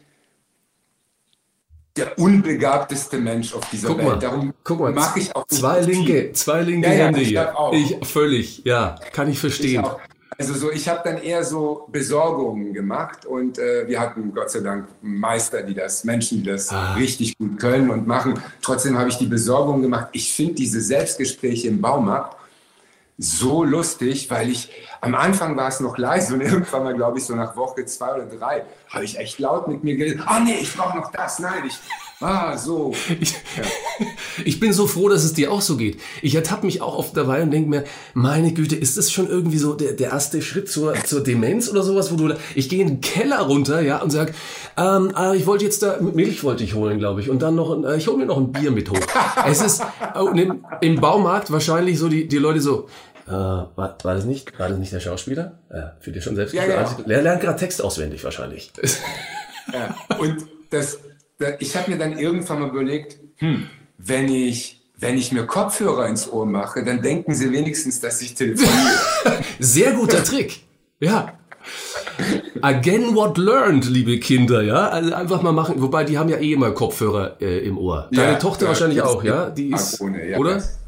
der 1.97 2.17
unbegabteste 2.19 3.19
Mensch 3.19 3.53
auf 3.53 3.69
dieser 3.71 3.89
Guck 3.89 3.99
Welt. 3.99 4.09
mal, 4.09 4.19
Darum 4.19 4.55
guck 4.63 4.81
mal, 4.81 4.93
mag 4.93 5.17
ich 5.17 5.35
auch 5.35 5.45
zwei 5.49 5.83
viel. 5.83 5.93
linke, 5.95 6.33
zwei 6.33 6.63
linke 6.63 6.89
Ja, 6.89 6.95
ja, 6.95 7.05
Hände 7.07 7.21
ich 7.21 7.29
hier. 7.29 7.59
auch. 7.59 7.73
Ich 7.73 7.97
völlig, 8.07 8.63
ja, 8.65 8.95
kann 9.13 9.27
ich 9.29 9.35
Ich 9.35 9.41
verstehen. 9.41 9.85
auch. 9.85 9.99
Also 10.39 10.55
so, 10.55 10.71
ich 10.71 10.89
habe 10.89 11.01
dann 11.05 11.19
eher 11.19 11.45
so 11.45 11.87
Besorgungen 11.91 12.73
gemacht 12.73 13.27
und 13.27 13.59
äh, 13.59 13.87
wir 13.89 14.01
hatten 14.01 14.33
Gott 14.33 14.51
sei 14.51 14.61
Dank 14.61 14.87
Meister, 15.03 15.63
die 15.63 15.75
das, 15.75 16.05
Menschen, 16.05 16.39
die 16.43 16.49
das 16.49 16.71
Ah. 16.71 16.95
richtig 16.95 17.37
gut 17.37 17.59
können 17.59 17.91
und 17.91 18.07
machen. 18.07 18.41
Trotzdem 18.63 18.97
habe 18.97 19.11
ich 19.11 19.19
die 19.19 19.27
Besorgung 19.27 19.83
gemacht. 19.83 20.07
Ich 20.13 20.33
finde 20.33 20.55
diese 20.55 20.81
Selbstgespräche 20.81 21.69
im 21.69 21.81
Baumarkt 21.81 22.37
so 23.23 23.65
lustig, 23.65 24.31
weil 24.31 24.49
ich 24.51 24.71
am 25.03 25.15
Anfang 25.15 25.55
war 25.57 25.69
es 25.69 25.81
noch 25.81 25.99
leise 25.99 26.35
und 26.35 26.41
irgendwann 26.41 26.85
mal, 26.85 26.95
glaube 26.95 27.19
ich, 27.19 27.25
so 27.25 27.35
nach 27.35 27.55
Woche 27.55 27.85
zwei 27.85 28.15
oder 28.15 28.27
drei, 28.27 28.65
habe 28.89 29.05
ich 29.05 29.19
echt 29.19 29.39
laut 29.39 29.69
mit 29.69 29.85
mir 29.85 29.97
geredet. 29.97 30.23
Ah 30.25 30.41
nee, 30.41 30.57
ich 30.61 30.75
brauche 30.75 30.97
noch 30.97 31.13
das. 31.13 31.39
Nein, 31.39 31.63
ich. 31.67 31.79
Ah, 32.21 32.57
so. 32.57 32.93
Ich, 33.21 33.35
ich 34.45 34.61
bin 34.61 34.73
so 34.73 34.87
froh, 34.87 35.09
dass 35.11 35.25
es 35.25 35.35
dir 35.35 35.53
auch 35.53 35.61
so 35.61 35.77
geht. 35.77 36.01
Ich 36.23 36.35
ertappe 36.35 36.65
mich 36.65 36.81
auch 36.81 36.97
oft 36.97 37.15
dabei 37.15 37.43
und 37.43 37.51
denke 37.51 37.69
mir, 37.69 37.85
meine 38.15 38.55
Güte, 38.55 38.77
ist 38.77 38.97
das 38.97 39.13
schon 39.13 39.29
irgendwie 39.29 39.59
so 39.59 39.75
der, 39.75 39.93
der 39.93 40.11
erste 40.11 40.41
Schritt 40.41 40.71
zur, 40.71 40.95
zur 41.05 41.23
Demenz 41.23 41.69
oder 41.69 41.83
sowas, 41.83 42.11
wo 42.11 42.17
du, 42.17 42.35
ich 42.55 42.71
gehe 42.71 42.81
in 42.81 42.89
den 42.89 43.01
Keller 43.03 43.41
runter, 43.41 43.83
ja, 43.83 44.01
und 44.01 44.11
sag, 44.11 44.33
ähm, 44.79 45.13
äh, 45.15 45.37
ich 45.37 45.47
wollte 45.47 45.65
jetzt 45.65 45.83
da, 45.83 45.99
Milch 46.01 46.43
wollte 46.45 46.65
ich 46.65 46.75
holen, 46.75 46.99
glaube 46.99 47.21
ich, 47.21 47.29
und 47.29 47.43
dann 47.43 47.57
noch, 47.57 47.73
ein, 47.73 47.85
äh, 47.85 47.97
ich 47.97 48.09
hole 48.09 48.17
mir 48.17 48.27
noch 48.27 48.39
ein 48.39 48.53
Bier 48.53 48.71
mit 48.71 48.91
hoch. 48.91 49.01
es 49.47 49.61
ist 49.61 49.83
oh, 50.15 50.31
und 50.31 50.39
im, 50.39 50.65
im 50.81 51.01
Baumarkt 51.01 51.51
wahrscheinlich 51.51 51.99
so 51.99 52.09
die, 52.09 52.27
die 52.27 52.39
Leute 52.39 52.61
so, 52.61 52.89
äh, 53.31 53.77
war, 53.77 53.97
war 54.03 54.15
das 54.15 54.25
nicht, 54.25 54.59
war 54.59 54.69
das 54.69 54.79
nicht 54.79 54.93
der 54.93 55.01
Schauspieler? 55.01 55.59
Ja, 55.73 55.97
für 56.01 56.11
dich 56.13 56.23
schon 56.25 56.37
selbst. 56.37 56.53
Ja, 56.55 56.65
ja. 56.67 56.97
Er 57.07 57.23
lernt 57.23 57.41
gerade 57.43 57.59
Text 57.59 57.83
auswendig 57.83 58.23
wahrscheinlich. 58.25 58.73
Ja. 59.73 59.95
Und 60.19 60.47
das, 60.71 60.99
da- 61.39 61.53
ich 61.61 61.77
habe 61.77 61.93
mir 61.93 61.99
dann 61.99 62.19
irgendwann 62.19 62.59
mal 62.61 62.71
überlegt, 62.71 63.19
hm, 63.37 63.69
wenn 63.99 64.27
ich, 64.29 64.83
wenn 64.99 65.17
ich 65.17 65.31
mir 65.31 65.47
Kopfhörer 65.47 66.09
ins 66.09 66.29
Ohr 66.29 66.45
mache, 66.45 66.83
dann 66.85 67.03
denken 67.03 67.35
sie 67.35 67.53
wenigstens, 67.53 68.01
dass 68.01 68.21
ich 68.21 68.35
telefoniere. 68.35 68.75
Sehr 69.61 69.93
guter 69.93 70.25
Trick. 70.25 70.63
Ja. 70.99 71.39
Again 72.63 73.15
what 73.15 73.39
learned, 73.39 73.85
liebe 73.89 74.19
Kinder, 74.19 74.63
ja. 74.63 74.89
Also 74.89 75.15
einfach 75.15 75.41
mal 75.43 75.53
machen. 75.53 75.81
Wobei 75.81 76.03
die 76.05 76.19
haben 76.19 76.29
ja 76.31 76.39
eh 76.39 76.53
immer 76.53 76.73
Kopfhörer 76.73 77.41
äh, 77.41 77.61
im 77.61 77.79
Ohr. 77.79 78.09
Deine 78.13 78.33
Ja, 78.33 78.39
Tochter 78.39 78.65
ja, 78.65 78.69
wahrscheinlich 78.71 78.99
das 78.99 79.09
auch, 79.09 79.23
ja. 79.23 79.51
Die 79.51 79.71
ist, 79.73 80.01
ohne, 80.01 80.29
ja, 80.29 80.39
oder? 80.39 80.55
das- 80.55 80.81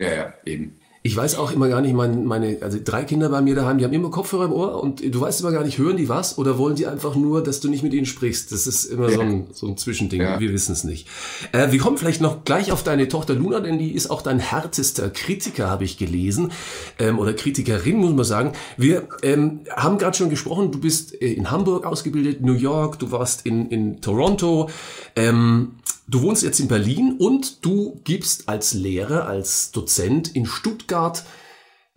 ja, 0.00 0.12
ja, 0.12 0.34
eben. 0.44 0.76
Ich 1.06 1.14
weiß 1.14 1.36
auch 1.36 1.52
immer 1.52 1.68
gar 1.68 1.82
nicht, 1.82 1.92
mein, 1.92 2.24
meine, 2.24 2.56
also 2.62 2.78
drei 2.82 3.04
Kinder 3.04 3.28
bei 3.28 3.42
mir 3.42 3.54
daheim, 3.54 3.76
die 3.76 3.84
haben 3.84 3.92
immer 3.92 4.10
Kopfhörer 4.10 4.46
im 4.46 4.54
Ohr 4.54 4.82
und 4.82 5.02
du 5.04 5.20
weißt 5.20 5.42
immer 5.42 5.52
gar 5.52 5.62
nicht, 5.62 5.76
hören 5.76 5.98
die 5.98 6.08
was 6.08 6.38
oder 6.38 6.56
wollen 6.56 6.76
die 6.76 6.86
einfach 6.86 7.14
nur, 7.14 7.42
dass 7.42 7.60
du 7.60 7.68
nicht 7.68 7.82
mit 7.82 7.92
ihnen 7.92 8.06
sprichst? 8.06 8.50
Das 8.52 8.66
ist 8.66 8.86
immer 8.86 9.10
so, 9.10 9.20
ein, 9.20 9.46
so 9.52 9.66
ein 9.66 9.76
Zwischending, 9.76 10.22
Ja. 10.22 10.40
wir 10.40 10.50
wissen 10.50 10.72
es 10.72 10.82
nicht. 10.82 11.06
Äh, 11.52 11.72
wir 11.72 11.78
kommen 11.78 11.98
vielleicht 11.98 12.22
noch 12.22 12.44
gleich 12.44 12.72
auf 12.72 12.82
deine 12.84 13.06
Tochter 13.08 13.34
Luna, 13.34 13.60
denn 13.60 13.78
die 13.78 13.92
ist 13.92 14.08
auch 14.08 14.22
dein 14.22 14.38
härtester 14.38 15.10
Kritiker, 15.10 15.68
habe 15.68 15.84
ich 15.84 15.98
gelesen, 15.98 16.52
ähm, 16.98 17.18
oder 17.18 17.34
Kritikerin, 17.34 17.98
muss 17.98 18.14
man 18.14 18.24
sagen. 18.24 18.52
Wir 18.78 19.06
ähm, 19.22 19.60
haben 19.76 19.98
gerade 19.98 20.16
schon 20.16 20.30
gesprochen, 20.30 20.72
du 20.72 20.80
bist 20.80 21.20
äh, 21.20 21.34
in 21.34 21.50
Hamburg 21.50 21.84
ausgebildet, 21.84 22.40
New 22.40 22.54
York, 22.54 22.98
du 22.98 23.10
warst 23.10 23.44
in, 23.44 23.68
in 23.68 24.00
Toronto, 24.00 24.70
ähm, 25.16 25.72
du 26.06 26.22
wohnst 26.22 26.42
jetzt 26.42 26.60
in 26.60 26.68
Berlin 26.68 27.16
und 27.18 27.62
du 27.64 28.00
gibst 28.04 28.48
als 28.48 28.72
Lehrer, 28.72 29.26
als 29.26 29.70
Dozent 29.70 30.34
in 30.34 30.46
Stuttgart 30.46 30.93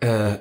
äh, 0.00 0.34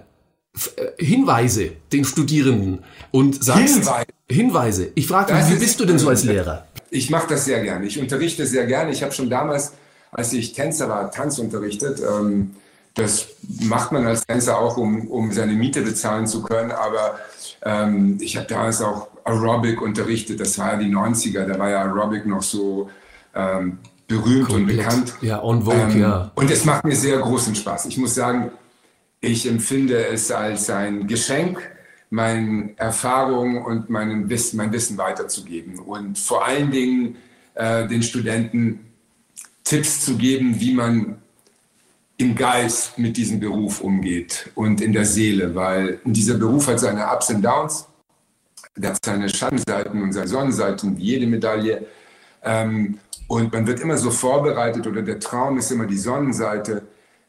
f- 0.55 0.73
äh, 0.77 1.03
Hinweise 1.03 1.71
den 1.91 2.03
Studierenden 2.05 2.83
und 3.11 3.43
sagst 3.43 3.75
Hinweise? 3.75 4.05
Hinweise. 4.29 4.91
Ich 4.95 5.07
frage 5.07 5.33
mich, 5.33 5.47
wie 5.49 5.53
ist- 5.53 5.59
bist 5.59 5.79
du 5.79 5.85
denn 5.85 5.99
so 5.99 6.09
als 6.09 6.23
Lehrer? 6.23 6.67
Ich 6.89 7.09
mache 7.09 7.27
das 7.27 7.45
sehr 7.45 7.61
gerne. 7.63 7.85
Ich 7.85 7.99
unterrichte 7.99 8.45
sehr 8.45 8.65
gerne. 8.65 8.91
Ich 8.91 9.03
habe 9.03 9.11
schon 9.11 9.29
damals, 9.29 9.73
als 10.11 10.31
ich 10.33 10.53
Tänzer 10.53 10.87
war, 10.89 11.11
Tanz 11.11 11.37
unterrichtet. 11.39 11.99
Ähm, 12.01 12.55
das 12.95 13.27
macht 13.61 13.91
man 13.91 14.07
als 14.07 14.25
Tänzer 14.25 14.57
auch, 14.57 14.77
um, 14.77 15.07
um 15.09 15.31
seine 15.31 15.53
Miete 15.53 15.81
bezahlen 15.81 16.25
zu 16.27 16.41
können. 16.43 16.71
Aber 16.71 17.19
ähm, 17.63 18.17
ich 18.21 18.37
habe 18.37 18.47
damals 18.47 18.81
auch 18.81 19.07
Aerobic 19.25 19.81
unterrichtet. 19.81 20.39
Das 20.39 20.57
war 20.57 20.73
ja 20.73 20.77
die 20.79 20.89
90er. 20.93 21.45
Da 21.45 21.59
war 21.59 21.69
ja 21.69 21.81
Aerobic 21.83 22.25
noch 22.25 22.41
so 22.41 22.89
ähm, 23.35 23.79
berühmt 24.07 24.47
Komplett. 24.47 24.69
und 24.69 24.77
bekannt. 24.77 25.13
Ja, 25.21 25.43
on 25.43 25.63
vogue, 25.63 25.79
ähm, 25.91 25.99
ja. 25.99 26.31
Und 26.35 26.49
es 26.49 26.65
macht 26.65 26.85
mir 26.85 26.95
sehr 26.95 27.17
großen 27.17 27.55
Spaß. 27.55 27.85
Ich 27.85 27.97
muss 27.97 28.15
sagen, 28.15 28.51
ich 29.19 29.47
empfinde 29.47 30.07
es 30.07 30.31
als 30.31 30.69
ein 30.69 31.07
Geschenk, 31.07 31.59
meine 32.09 32.73
Erfahrung 32.77 33.63
und 33.63 33.89
meinen 33.89 34.29
Wissen, 34.29 34.57
mein 34.57 34.71
Wissen 34.71 34.97
weiterzugeben. 34.97 35.79
Und 35.79 36.17
vor 36.17 36.45
allen 36.45 36.71
Dingen 36.71 37.17
äh, 37.55 37.87
den 37.87 38.03
Studenten 38.03 38.79
Tipps 39.63 40.05
zu 40.05 40.15
geben, 40.15 40.59
wie 40.59 40.73
man 40.73 41.17
im 42.17 42.35
Geist 42.35 42.97
mit 42.97 43.17
diesem 43.17 43.39
Beruf 43.39 43.81
umgeht 43.81 44.49
und 44.55 44.81
in 44.81 44.93
der 44.93 45.05
Seele, 45.05 45.53
weil 45.53 45.99
dieser 46.03 46.35
Beruf 46.35 46.67
hat 46.67 46.79
seine 46.79 47.05
Ups 47.05 47.29
und 47.29 47.43
Downs, 47.43 47.87
der 48.75 48.91
hat 48.91 49.03
seine 49.03 49.29
Schattenseiten 49.29 50.01
und 50.01 50.13
seine 50.13 50.27
Sonnenseiten, 50.27 50.97
wie 50.97 51.03
jede 51.03 51.27
Medaille. 51.27 51.85
Ähm, 52.43 52.97
und 53.27 53.51
man 53.53 53.67
wird 53.67 53.79
immer 53.79 53.97
so 53.97 54.11
vorbereitet 54.11 54.87
oder 54.87 55.01
der 55.01 55.19
Traum 55.19 55.57
ist 55.57 55.71
immer 55.71 55.85
die 55.85 55.97
Sonnenseite. 55.97 56.83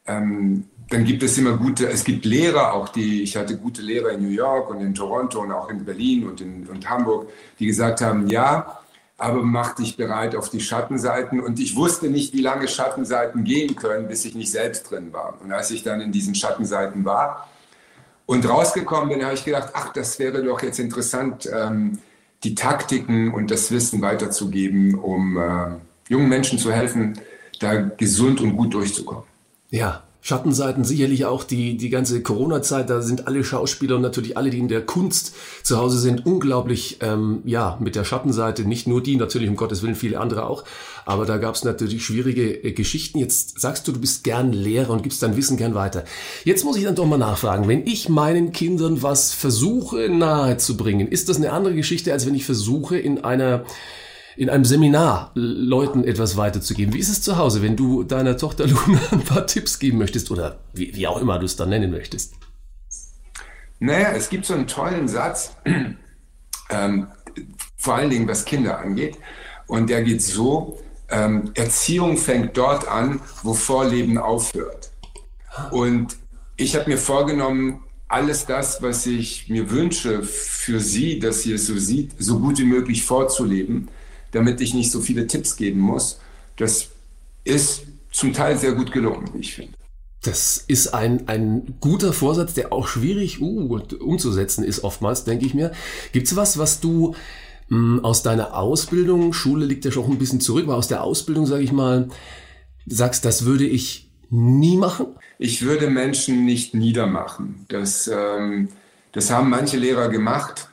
Ähm, 0.06 0.64
dann 0.90 1.04
gibt 1.04 1.22
es 1.22 1.36
immer 1.36 1.56
gute, 1.56 1.88
es 1.88 2.04
gibt 2.04 2.24
Lehrer, 2.24 2.72
auch 2.72 2.88
die, 2.88 3.22
ich 3.22 3.36
hatte 3.36 3.58
gute 3.58 3.82
Lehrer 3.82 4.12
in 4.12 4.22
New 4.22 4.30
York 4.30 4.70
und 4.70 4.80
in 4.80 4.94
Toronto 4.94 5.40
und 5.42 5.52
auch 5.52 5.68
in 5.68 5.84
Berlin 5.84 6.26
und 6.26 6.40
in 6.40 6.66
und 6.66 6.88
Hamburg, 6.88 7.28
die 7.58 7.66
gesagt 7.66 8.00
haben, 8.00 8.28
ja, 8.28 8.78
aber 9.18 9.42
mach 9.42 9.74
dich 9.74 9.96
bereit 9.96 10.36
auf 10.36 10.48
die 10.48 10.60
Schattenseiten. 10.60 11.40
Und 11.40 11.58
ich 11.58 11.74
wusste 11.74 12.08
nicht, 12.08 12.32
wie 12.32 12.40
lange 12.40 12.68
Schattenseiten 12.68 13.42
gehen 13.44 13.74
können, 13.74 14.06
bis 14.06 14.24
ich 14.24 14.34
nicht 14.34 14.50
selbst 14.50 14.90
drin 14.90 15.12
war. 15.12 15.38
Und 15.42 15.52
als 15.52 15.72
ich 15.72 15.82
dann 15.82 16.00
in 16.00 16.12
diesen 16.12 16.36
Schattenseiten 16.36 17.04
war 17.04 17.48
und 18.26 18.48
rausgekommen 18.48 19.08
bin, 19.08 19.24
habe 19.24 19.34
ich 19.34 19.44
gedacht, 19.44 19.70
ach, 19.74 19.92
das 19.92 20.20
wäre 20.20 20.42
doch 20.44 20.62
jetzt 20.62 20.78
interessant, 20.78 21.50
ähm, 21.52 21.98
die 22.44 22.54
Taktiken 22.54 23.34
und 23.34 23.50
das 23.50 23.72
Wissen 23.72 24.00
weiterzugeben, 24.00 24.94
um 24.94 25.36
äh, 25.36 25.70
jungen 26.08 26.28
Menschen 26.28 26.58
zu 26.58 26.72
helfen, 26.72 27.18
da 27.60 27.74
gesund 27.74 28.40
und 28.40 28.56
gut 28.56 28.74
durchzukommen. 28.74 29.24
Ja, 29.70 30.04
Schattenseiten 30.20 30.84
sicherlich 30.84 31.24
auch 31.24 31.44
die, 31.44 31.76
die 31.76 31.90
ganze 31.90 32.22
Corona-Zeit. 32.22 32.90
Da 32.90 33.00
sind 33.00 33.26
alle 33.26 33.44
Schauspieler 33.44 33.96
und 33.96 34.02
natürlich 34.02 34.36
alle, 34.36 34.50
die 34.50 34.58
in 34.58 34.68
der 34.68 34.84
Kunst 34.84 35.34
zu 35.62 35.78
Hause 35.78 35.98
sind, 35.98 36.26
unglaublich, 36.26 36.98
ähm, 37.00 37.40
ja, 37.44 37.78
mit 37.80 37.94
der 37.94 38.04
Schattenseite. 38.04 38.64
Nicht 38.64 38.86
nur 38.86 39.02
die, 39.02 39.16
natürlich 39.16 39.48
um 39.48 39.56
Gottes 39.56 39.82
Willen 39.82 39.94
viele 39.94 40.20
andere 40.20 40.44
auch. 40.44 40.64
Aber 41.06 41.24
da 41.24 41.38
gab 41.38 41.54
es 41.54 41.64
natürlich 41.64 42.04
schwierige 42.04 42.62
äh, 42.62 42.72
Geschichten. 42.72 43.18
Jetzt 43.18 43.58
sagst 43.60 43.88
du, 43.88 43.92
du 43.92 44.00
bist 44.00 44.24
gern 44.24 44.52
Lehrer 44.52 44.90
und 44.90 45.02
gibst 45.02 45.22
dein 45.22 45.36
Wissen 45.36 45.56
gern 45.56 45.74
weiter. 45.74 46.04
Jetzt 46.44 46.64
muss 46.64 46.76
ich 46.76 46.84
dann 46.84 46.96
doch 46.96 47.06
mal 47.06 47.16
nachfragen. 47.16 47.68
Wenn 47.68 47.86
ich 47.86 48.08
meinen 48.08 48.52
Kindern 48.52 49.02
was 49.02 49.32
versuche 49.32 50.10
nahezubringen, 50.10 51.08
ist 51.08 51.28
das 51.28 51.38
eine 51.38 51.52
andere 51.52 51.74
Geschichte, 51.74 52.12
als 52.12 52.26
wenn 52.26 52.34
ich 52.34 52.44
versuche, 52.44 52.98
in 52.98 53.24
einer 53.24 53.64
in 54.38 54.50
einem 54.50 54.64
Seminar 54.64 55.32
Leuten 55.34 56.04
etwas 56.04 56.36
weiterzugeben. 56.36 56.94
Wie 56.94 57.00
ist 57.00 57.08
es 57.08 57.22
zu 57.22 57.36
Hause, 57.36 57.60
wenn 57.60 57.74
du 57.74 58.04
deiner 58.04 58.36
Tochter 58.36 58.68
Luna 58.68 59.00
ein 59.10 59.24
paar 59.24 59.48
Tipps 59.48 59.80
geben 59.80 59.98
möchtest 59.98 60.30
oder 60.30 60.60
wie, 60.72 60.94
wie 60.94 61.08
auch 61.08 61.20
immer 61.20 61.40
du 61.40 61.44
es 61.44 61.56
dann 61.56 61.70
nennen 61.70 61.90
möchtest? 61.90 62.34
Naja, 63.80 64.12
es 64.14 64.30
gibt 64.30 64.46
so 64.46 64.54
einen 64.54 64.68
tollen 64.68 65.08
Satz, 65.08 65.56
ähm, 66.70 67.08
vor 67.76 67.96
allen 67.96 68.10
Dingen 68.10 68.28
was 68.28 68.44
Kinder 68.44 68.78
angeht. 68.78 69.18
Und 69.66 69.90
der 69.90 70.04
geht 70.04 70.22
so, 70.22 70.78
ähm, 71.10 71.50
Erziehung 71.54 72.16
fängt 72.16 72.56
dort 72.56 72.86
an, 72.86 73.20
wo 73.42 73.54
Vorleben 73.54 74.18
aufhört. 74.18 74.92
Und 75.72 76.16
ich 76.56 76.76
habe 76.76 76.88
mir 76.88 76.98
vorgenommen, 76.98 77.82
alles 78.06 78.46
das, 78.46 78.82
was 78.82 79.04
ich 79.04 79.48
mir 79.48 79.70
wünsche 79.70 80.22
für 80.22 80.78
sie, 80.78 81.18
dass 81.18 81.42
sie 81.42 81.54
es 81.54 81.66
so 81.66 81.76
sieht, 81.76 82.12
so 82.20 82.38
gut 82.38 82.58
wie 82.58 82.64
möglich 82.64 83.04
vorzuleben 83.04 83.88
damit 84.32 84.60
ich 84.60 84.74
nicht 84.74 84.90
so 84.90 85.00
viele 85.00 85.26
Tipps 85.26 85.56
geben 85.56 85.80
muss. 85.80 86.18
Das 86.56 86.88
ist 87.44 87.84
zum 88.10 88.32
Teil 88.32 88.58
sehr 88.58 88.72
gut 88.72 88.92
gelungen, 88.92 89.30
wie 89.32 89.40
ich 89.40 89.54
finde. 89.54 89.72
Das 90.22 90.64
ist 90.66 90.88
ein, 90.88 91.28
ein 91.28 91.76
guter 91.80 92.12
Vorsatz, 92.12 92.52
der 92.54 92.72
auch 92.72 92.88
schwierig 92.88 93.40
uh, 93.40 93.80
umzusetzen 94.00 94.64
ist 94.64 94.82
oftmals, 94.82 95.24
denke 95.24 95.46
ich 95.46 95.54
mir. 95.54 95.72
Gibt 96.12 96.26
es 96.26 96.34
was, 96.34 96.58
was 96.58 96.80
du 96.80 97.14
mh, 97.68 97.98
hm, 97.98 98.04
aus 98.04 98.22
deiner 98.22 98.56
Ausbildung, 98.56 99.32
Schule 99.32 99.64
liegt 99.64 99.84
ja 99.84 99.92
schon 99.92 100.10
ein 100.10 100.18
bisschen 100.18 100.40
zurück, 100.40 100.64
aber 100.64 100.76
aus 100.76 100.88
der 100.88 101.04
Ausbildung, 101.04 101.46
sage 101.46 101.62
ich 101.62 101.72
mal, 101.72 102.08
sagst, 102.86 103.24
das 103.24 103.44
würde 103.44 103.64
ich 103.64 104.10
nie 104.28 104.76
machen? 104.76 105.06
Ich 105.38 105.62
würde 105.62 105.88
Menschen 105.88 106.44
nicht 106.44 106.74
niedermachen. 106.74 107.64
Das, 107.68 108.08
ähm, 108.08 108.68
das 109.12 109.30
haben 109.30 109.48
manche 109.48 109.76
Lehrer 109.76 110.08
gemacht 110.08 110.68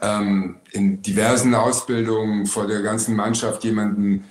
ähm, 0.00 0.56
in 0.72 1.02
diversen 1.02 1.54
Ausbildungen 1.54 2.46
vor 2.46 2.66
der 2.66 2.82
ganzen 2.82 3.16
Mannschaft 3.16 3.64
jemanden 3.64 4.24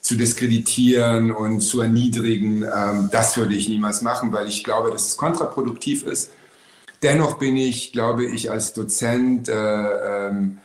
zu 0.00 0.16
diskreditieren 0.16 1.30
und 1.30 1.60
zu 1.60 1.80
erniedrigen, 1.82 2.62
ähm, 2.62 3.10
das 3.12 3.36
würde 3.36 3.54
ich 3.54 3.68
niemals 3.68 4.02
machen, 4.02 4.32
weil 4.32 4.48
ich 4.48 4.64
glaube, 4.64 4.90
dass 4.90 5.08
es 5.08 5.16
kontraproduktiv 5.16 6.04
ist. 6.04 6.30
Dennoch 7.02 7.38
bin 7.38 7.56
ich, 7.56 7.92
glaube 7.92 8.24
ich, 8.26 8.50
als 8.50 8.72
Dozent 8.72 9.48
äh, 9.48 10.28
ähm, 10.28 10.58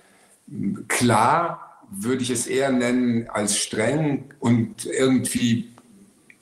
klar, 0.87 1.81
würde 1.91 2.23
ich 2.23 2.29
es 2.29 2.47
eher 2.47 2.71
nennen 2.71 3.29
als 3.29 3.57
streng 3.57 4.33
und 4.39 4.85
irgendwie 4.85 5.69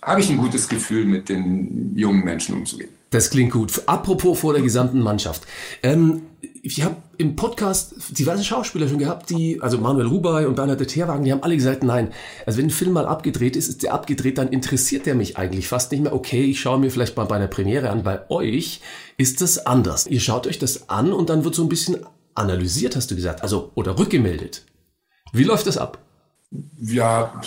habe 0.02 0.20
ich 0.20 0.30
ein 0.30 0.38
gutes 0.38 0.68
Gefühl, 0.68 1.06
mit 1.06 1.30
den 1.30 1.96
jungen 1.96 2.24
Menschen 2.24 2.56
umzugehen. 2.56 2.90
Das 3.14 3.30
klingt 3.30 3.52
gut. 3.52 3.84
Apropos 3.86 4.40
vor 4.40 4.54
der 4.54 4.64
gesamten 4.64 5.00
Mannschaft. 5.00 5.44
Ähm, 5.84 6.24
ich 6.64 6.82
habe 6.82 6.96
im 7.18 7.36
Podcast 7.36 7.94
diverse 8.18 8.44
Schauspieler 8.44 8.88
schon 8.88 8.98
gehabt, 8.98 9.30
die, 9.30 9.62
also 9.62 9.78
Manuel 9.78 10.08
Rubai 10.08 10.48
und 10.48 10.56
Bernhard 10.56 10.88
Terwagen, 10.88 11.24
die 11.24 11.32
haben 11.32 11.44
alle 11.44 11.56
gesagt, 11.56 11.84
nein, 11.84 12.12
also 12.48 12.58
wenn 12.58 12.66
ein 12.66 12.72
Film 12.72 12.94
mal 12.94 13.06
abgedreht 13.06 13.56
ist, 13.56 13.68
ist 13.68 13.84
der 13.84 13.94
abgedreht, 13.94 14.40
dann 14.40 14.48
interessiert 14.48 15.06
der 15.06 15.14
mich 15.14 15.38
eigentlich 15.38 15.68
fast 15.68 15.92
nicht 15.92 16.02
mehr. 16.02 16.14
Okay, 16.14 16.44
ich 16.44 16.60
schaue 16.60 16.80
mir 16.80 16.90
vielleicht 16.90 17.16
mal 17.16 17.26
bei 17.26 17.36
einer 17.36 17.48
Premiere 17.48 17.92
an. 17.92 18.02
Bei 18.02 18.28
euch 18.32 18.82
ist 19.18 19.42
das 19.42 19.64
anders. 19.64 20.08
Ihr 20.08 20.20
schaut 20.20 20.48
euch 20.48 20.58
das 20.58 20.90
an 20.90 21.14
und 21.14 21.30
dann 21.30 21.44
wird 21.44 21.54
so 21.54 21.62
ein 21.62 21.70
bisschen 21.70 21.98
analysiert, 22.34 22.96
hast 22.96 23.12
du 23.12 23.16
gesagt, 23.16 23.44
also 23.44 23.72
oder 23.76 24.00
rückgemeldet. 24.00 24.66
Wie 25.34 25.44
läuft 25.44 25.68
das 25.68 25.78
ab? 25.78 26.00
Ja, 26.82 27.40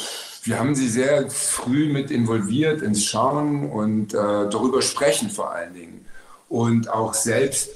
wir 0.46 0.58
haben 0.58 0.74
sie 0.74 0.88
sehr 0.88 1.28
früh 1.30 1.92
mit 1.92 2.10
involviert 2.10 2.82
ins 2.82 3.04
Schauen 3.04 3.68
und 3.68 4.14
äh, 4.14 4.16
darüber 4.16 4.80
sprechen 4.80 5.30
vor 5.30 5.50
allen 5.50 5.74
Dingen. 5.74 6.06
Und 6.48 6.88
auch 6.88 7.14
selbst 7.14 7.70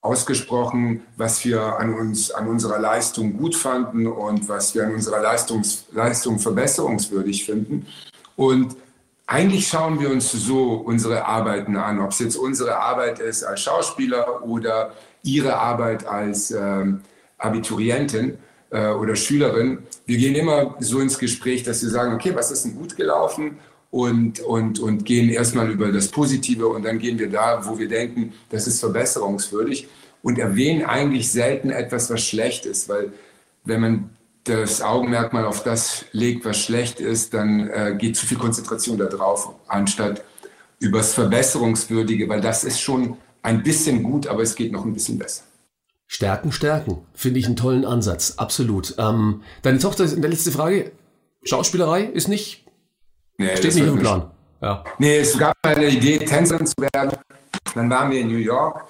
ausgesprochen, 0.00 1.02
was 1.16 1.44
wir 1.44 1.60
an 1.78 1.94
uns, 1.94 2.30
an 2.30 2.48
unserer 2.48 2.78
Leistung 2.78 3.36
gut 3.36 3.56
fanden 3.56 4.06
und 4.06 4.48
was 4.48 4.74
wir 4.74 4.84
an 4.84 4.94
unserer 4.94 5.20
Leistungs, 5.20 5.86
Leistung 5.92 6.38
verbesserungswürdig 6.38 7.44
finden. 7.44 7.86
Und 8.36 8.76
eigentlich 9.26 9.68
schauen 9.68 10.00
wir 10.00 10.10
uns 10.10 10.30
so 10.32 10.74
unsere 10.74 11.24
Arbeiten 11.24 11.76
an, 11.76 12.00
ob 12.00 12.10
es 12.10 12.18
jetzt 12.18 12.36
unsere 12.36 12.76
Arbeit 12.78 13.18
ist 13.18 13.44
als 13.44 13.62
Schauspieler 13.62 14.44
oder 14.44 14.92
ihre 15.22 15.56
Arbeit 15.56 16.06
als 16.06 16.50
ähm, 16.50 17.02
Abiturientin 17.38 18.38
äh, 18.72 18.88
oder 18.88 19.14
Schülerin. 19.14 19.78
Wir 20.06 20.18
gehen 20.18 20.34
immer 20.34 20.76
so 20.80 20.98
ins 21.00 21.18
Gespräch, 21.18 21.62
dass 21.62 21.82
wir 21.82 21.90
sagen, 21.90 22.14
okay, 22.14 22.34
was 22.34 22.50
ist 22.50 22.64
denn 22.64 22.74
gut 22.74 22.96
gelaufen 22.96 23.58
und, 23.90 24.40
und, 24.40 24.80
und 24.80 25.04
gehen 25.04 25.28
erstmal 25.28 25.70
über 25.70 25.92
das 25.92 26.08
Positive 26.08 26.66
und 26.66 26.84
dann 26.84 26.98
gehen 26.98 27.18
wir 27.18 27.30
da, 27.30 27.64
wo 27.64 27.78
wir 27.78 27.88
denken, 27.88 28.32
das 28.48 28.66
ist 28.66 28.80
verbesserungswürdig 28.80 29.88
und 30.22 30.38
erwähnen 30.38 30.84
eigentlich 30.84 31.30
selten 31.30 31.70
etwas, 31.70 32.10
was 32.10 32.22
schlecht 32.26 32.66
ist, 32.66 32.88
weil 32.88 33.12
wenn 33.64 33.80
man 33.80 34.10
das 34.44 34.82
Augenmerk 34.82 35.32
mal 35.32 35.44
auf 35.44 35.62
das 35.62 36.04
legt, 36.12 36.44
was 36.44 36.58
schlecht 36.58 36.98
ist, 36.98 37.32
dann 37.32 37.68
äh, 37.68 37.94
geht 37.96 38.16
zu 38.16 38.26
viel 38.26 38.38
Konzentration 38.38 38.98
da 38.98 39.04
drauf, 39.04 39.54
anstatt 39.68 40.24
übers 40.80 41.14
Verbesserungswürdige, 41.14 42.28
weil 42.28 42.40
das 42.40 42.64
ist 42.64 42.80
schon 42.80 43.16
ein 43.42 43.62
bisschen 43.62 44.02
gut, 44.02 44.26
aber 44.26 44.42
es 44.42 44.54
geht 44.54 44.72
noch 44.72 44.84
ein 44.84 44.92
bisschen 44.92 45.18
besser. 45.18 45.44
Stärken, 46.12 46.52
stärken. 46.52 46.98
Finde 47.14 47.40
ich 47.40 47.46
einen 47.46 47.56
tollen 47.56 47.86
Ansatz. 47.86 48.34
Absolut. 48.36 48.94
Ähm, 48.98 49.42
deine 49.62 49.78
Tochter 49.78 50.04
ist 50.04 50.12
in 50.12 50.20
der 50.20 50.30
letzte 50.30 50.52
Frage. 50.52 50.92
Schauspielerei 51.42 52.02
ist 52.02 52.28
nicht 52.28 52.66
Nee, 53.38 53.56
Steht 53.56 53.74
nicht 53.74 53.86
im 53.86 53.98
Plan. 53.98 54.30
Ja. 54.60 54.84
Nee, 54.98 55.18
es 55.20 55.38
gab 55.38 55.56
eine 55.62 55.88
Idee, 55.88 56.18
Tänzerin 56.18 56.66
zu 56.66 56.74
werden. 56.92 57.16
Dann 57.74 57.88
waren 57.88 58.10
wir 58.10 58.20
in 58.20 58.28
New 58.28 58.36
York 58.36 58.84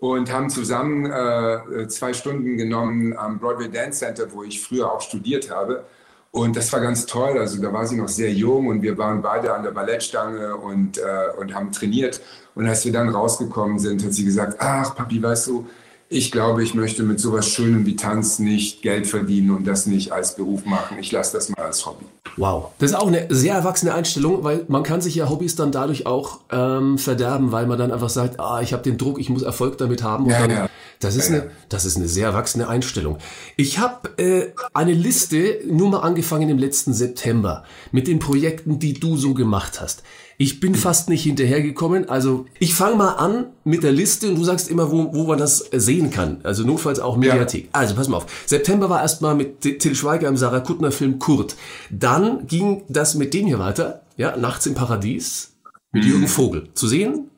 und 0.00 0.32
haben 0.32 0.50
zusammen 0.50 1.06
äh, 1.06 1.86
zwei 1.86 2.12
Stunden 2.12 2.56
genommen 2.56 3.16
am 3.16 3.38
Broadway 3.38 3.70
Dance 3.70 4.00
Center, 4.00 4.26
wo 4.32 4.42
ich 4.42 4.60
früher 4.60 4.92
auch 4.92 5.00
studiert 5.00 5.48
habe. 5.48 5.84
Und 6.32 6.56
das 6.56 6.72
war 6.72 6.80
ganz 6.80 7.06
toll. 7.06 7.38
Also 7.38 7.62
da 7.62 7.72
war 7.72 7.86
sie 7.86 7.96
noch 7.96 8.08
sehr 8.08 8.32
jung 8.32 8.66
und 8.66 8.82
wir 8.82 8.98
waren 8.98 9.22
beide 9.22 9.54
an 9.54 9.62
der 9.62 9.70
Ballettstange 9.70 10.56
und, 10.56 10.98
äh, 10.98 11.02
und 11.38 11.54
haben 11.54 11.70
trainiert. 11.70 12.20
Und 12.56 12.66
als 12.66 12.84
wir 12.84 12.92
dann 12.92 13.08
rausgekommen 13.10 13.78
sind, 13.78 14.04
hat 14.04 14.12
sie 14.12 14.24
gesagt, 14.24 14.56
ach 14.58 14.96
Papi, 14.96 15.22
weißt 15.22 15.46
du, 15.46 15.68
ich 16.14 16.30
glaube, 16.30 16.62
ich 16.62 16.74
möchte 16.74 17.02
mit 17.02 17.18
sowas 17.18 17.48
Schönem 17.48 17.86
wie 17.86 17.96
Tanz 17.96 18.38
nicht 18.38 18.82
Geld 18.82 19.06
verdienen 19.06 19.50
und 19.50 19.66
das 19.66 19.86
nicht 19.86 20.12
als 20.12 20.36
Beruf 20.36 20.64
machen. 20.64 20.98
Ich 21.00 21.10
lasse 21.10 21.36
das 21.36 21.48
mal 21.48 21.62
als 21.62 21.84
Hobby. 21.86 22.04
Wow. 22.36 22.70
Das 22.78 22.90
ist 22.90 22.96
auch 22.96 23.08
eine 23.08 23.26
sehr 23.30 23.54
erwachsene 23.54 23.92
Einstellung, 23.94 24.44
weil 24.44 24.64
man 24.68 24.82
kann 24.82 25.00
sich 25.00 25.14
ja 25.16 25.28
Hobbys 25.28 25.56
dann 25.56 25.72
dadurch 25.72 26.06
auch 26.06 26.40
ähm, 26.52 26.98
verderben, 26.98 27.52
weil 27.52 27.66
man 27.66 27.78
dann 27.78 27.90
einfach 27.90 28.08
sagt, 28.08 28.38
ah, 28.38 28.60
ich 28.62 28.72
habe 28.72 28.82
den 28.82 28.96
Druck, 28.96 29.18
ich 29.18 29.28
muss 29.28 29.42
Erfolg 29.42 29.76
damit 29.78 30.02
haben. 30.02 30.24
Und 30.24 30.30
Ja, 30.30 30.40
dann, 30.40 30.50
ja. 30.50 30.68
Das, 31.00 31.16
ist 31.16 31.30
Ja, 31.30 31.36
eine, 31.36 31.50
das 31.68 31.84
ist 31.84 31.96
eine 31.96 32.08
sehr 32.08 32.28
erwachsene 32.28 32.68
Einstellung. 32.68 33.18
Ich 33.56 33.78
habe 33.78 34.16
äh, 34.18 34.52
eine 34.72 34.92
Liste 34.92 35.58
nur 35.68 35.90
mal 35.90 36.00
angefangen 36.00 36.48
im 36.48 36.58
letzten 36.58 36.94
September 36.94 37.64
mit 37.90 38.06
den 38.06 38.20
Projekten, 38.20 38.78
die 38.78 38.94
du 38.94 39.16
so 39.16 39.34
gemacht 39.34 39.80
hast. 39.80 40.02
Ich 40.36 40.60
bin 40.60 40.74
fast 40.74 41.08
nicht 41.08 41.22
hinterhergekommen. 41.22 42.08
Also 42.08 42.46
ich 42.58 42.74
fange 42.74 42.96
mal 42.96 43.12
an 43.12 43.46
mit 43.62 43.82
der 43.82 43.92
Liste 43.92 44.28
und 44.28 44.36
du 44.36 44.44
sagst 44.44 44.68
immer, 44.68 44.90
wo, 44.90 45.14
wo 45.14 45.24
man 45.24 45.38
das 45.38 45.58
sehen 45.72 46.10
kann. 46.10 46.40
Also 46.42 46.64
notfalls 46.64 46.98
auch 46.98 47.16
Mediathek. 47.16 47.68
Also 47.72 47.94
pass 47.94 48.08
mal 48.08 48.18
auf. 48.18 48.26
September 48.46 48.90
war 48.90 49.00
erstmal 49.00 49.34
mit 49.34 49.60
Till 49.60 49.94
Schweiger 49.94 50.28
im 50.28 50.36
Sarah 50.36 50.60
Kuttner 50.60 50.90
Film 50.90 51.18
Kurt. 51.18 51.56
Dann 51.90 52.46
ging 52.46 52.82
das 52.88 53.14
mit 53.14 53.32
dem 53.34 53.46
hier 53.46 53.58
weiter. 53.58 54.02
Ja, 54.16 54.36
Nachts 54.36 54.66
im 54.66 54.74
Paradies 54.74 55.52
mit 55.92 56.04
Jürgen 56.04 56.28
Vogel. 56.28 56.68
Zu 56.74 56.88
sehen? 56.88 57.30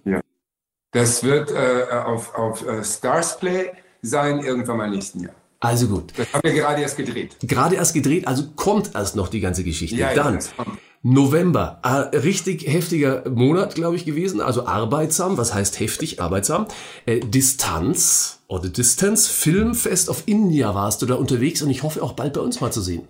Das 0.93 1.23
wird 1.23 1.51
äh, 1.51 1.95
auf, 1.95 2.35
auf 2.35 2.67
äh, 2.67 2.83
Stars 2.83 3.39
Play 3.39 3.73
sein, 4.01 4.41
irgendwann 4.41 4.79
mal 4.79 4.89
nächsten 4.89 5.21
Jahr. 5.21 5.35
Also 5.61 5.89
gut. 5.89 6.13
Das 6.17 6.33
haben 6.33 6.43
wir 6.43 6.55
gerade 6.55 6.81
erst 6.81 6.97
gedreht. 6.97 7.37
Gerade 7.41 7.77
erst 7.77 7.93
gedreht, 7.93 8.27
also 8.27 8.45
kommt 8.57 8.95
erst 8.95 9.17
noch 9.17 9.29
die 9.29 9.41
ganze 9.41 9.65
Geschichte. 9.65 9.97
Ja, 9.97 10.11
ja, 10.11 10.15
Dann 10.15 10.39
kommt. 10.57 10.79
November, 11.09 11.79
äh, 11.85 12.17
richtig 12.17 12.67
heftiger 12.67 13.31
Monat, 13.31 13.77
glaube 13.77 13.95
ich, 13.95 14.05
gewesen. 14.05 14.41
Also 14.41 14.67
arbeitsam, 14.67 15.39
was 15.39 15.55
heißt 15.55 15.79
heftig, 15.79 16.21
arbeitsam. 16.21 16.67
Äh, 17.07 17.21
Distanz 17.21 18.41
oder 18.49 18.69
Distance, 18.69 19.31
Filmfest 19.31 20.09
of 20.09 20.25
India 20.27 20.75
warst 20.75 21.03
du 21.03 21.07
da 21.07 21.15
unterwegs 21.15 21.63
und 21.63 21.71
ich 21.71 21.85
hoffe 21.85 22.03
auch 22.03 22.15
bald 22.15 22.33
bei 22.33 22.41
uns 22.41 22.61
mal 22.61 22.73
zu 22.73 22.81
sehen. 22.81 23.07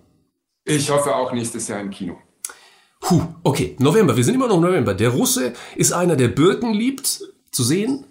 Ich 0.63 0.91
hoffe 0.91 1.15
auch 1.15 1.33
nächstes 1.33 1.67
Jahr 1.69 1.79
im 1.79 1.89
Kino. 1.89 2.17
Puh, 2.99 3.23
okay, 3.43 3.75
November, 3.79 4.15
wir 4.15 4.23
sind 4.23 4.35
immer 4.35 4.47
noch 4.47 4.57
im 4.57 4.61
November. 4.61 4.93
Der 4.93 5.09
Russe 5.09 5.53
ist 5.75 5.91
einer, 5.91 6.15
der 6.15 6.27
Birken 6.27 6.73
liebt, 6.73 7.23
zu 7.51 7.63
sehen. 7.63 8.03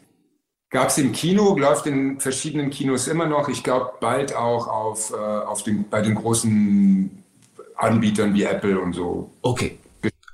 Gab 0.70 0.88
es 0.88 0.98
im 0.98 1.12
Kino, 1.12 1.56
läuft 1.56 1.86
in 1.86 2.18
verschiedenen 2.18 2.70
Kinos 2.70 3.06
immer 3.06 3.26
noch. 3.26 3.48
Ich 3.48 3.62
glaube, 3.62 3.92
bald 4.00 4.34
auch 4.34 4.66
auf, 4.66 5.12
äh, 5.12 5.14
auf 5.14 5.62
den, 5.62 5.88
bei 5.88 6.02
den 6.02 6.16
großen 6.16 7.22
Anbietern 7.76 8.34
wie 8.34 8.44
Apple 8.44 8.80
und 8.80 8.94
so. 8.94 9.30
Okay. 9.42 9.78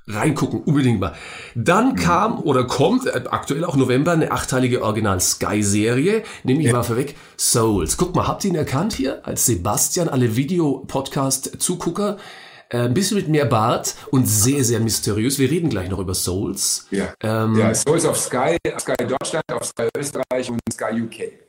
Reingucken, 0.05 0.63
unbedingt 0.63 0.99
mal. 0.99 1.13
Dann 1.55 1.95
kam 1.95 2.39
oder 2.41 2.65
kommt 2.65 3.05
äh, 3.05 3.23
aktuell 3.29 3.63
auch 3.63 3.77
November 3.77 4.11
eine 4.11 4.31
achteilige 4.31 4.83
Original-Sky-Serie, 4.83 6.23
nehme 6.43 6.61
ich 6.61 6.73
mal 6.73 6.83
vorweg, 6.83 7.15
Souls. 7.37 7.95
Guck 7.95 8.13
mal, 8.13 8.27
habt 8.27 8.43
ihr 8.43 8.49
ihn 8.49 8.57
erkannt 8.57 8.93
hier? 8.93 9.25
Als 9.25 9.45
Sebastian, 9.45 10.09
alle 10.09 10.35
Videopodcast-Zugucker. 10.35 12.17
Äh, 12.67 12.79
ein 12.79 12.93
bisschen 12.93 13.15
mit 13.17 13.29
mehr 13.29 13.45
Bart 13.45 13.95
und 14.11 14.27
sehr, 14.27 14.65
sehr 14.65 14.81
mysteriös. 14.81 15.39
Wir 15.39 15.49
reden 15.49 15.69
gleich 15.69 15.89
noch 15.89 15.99
über 15.99 16.15
Souls. 16.15 16.87
Ja, 16.91 17.13
Ähm, 17.21 17.55
ja 17.57 17.73
Souls 17.73 18.05
auf 18.05 18.17
Sky, 18.17 18.57
Sky 18.79 18.95
Deutschland, 19.07 19.45
auf 19.53 19.63
Sky 19.65 19.87
Österreich 19.95 20.49
und 20.49 20.59
Sky 20.73 21.01
UK. 21.01 21.42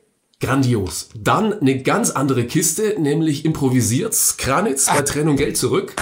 Grandios. 0.45 1.09
Dann 1.17 1.53
eine 1.53 1.81
ganz 1.81 2.11
andere 2.11 2.45
Kiste, 2.45 2.95
nämlich 2.99 3.45
improvisiert 3.45 4.15
Kranitz 4.37 4.85
bei 4.85 5.01
Trennung 5.01 5.37
Geld 5.37 5.57
zurück. 5.57 5.95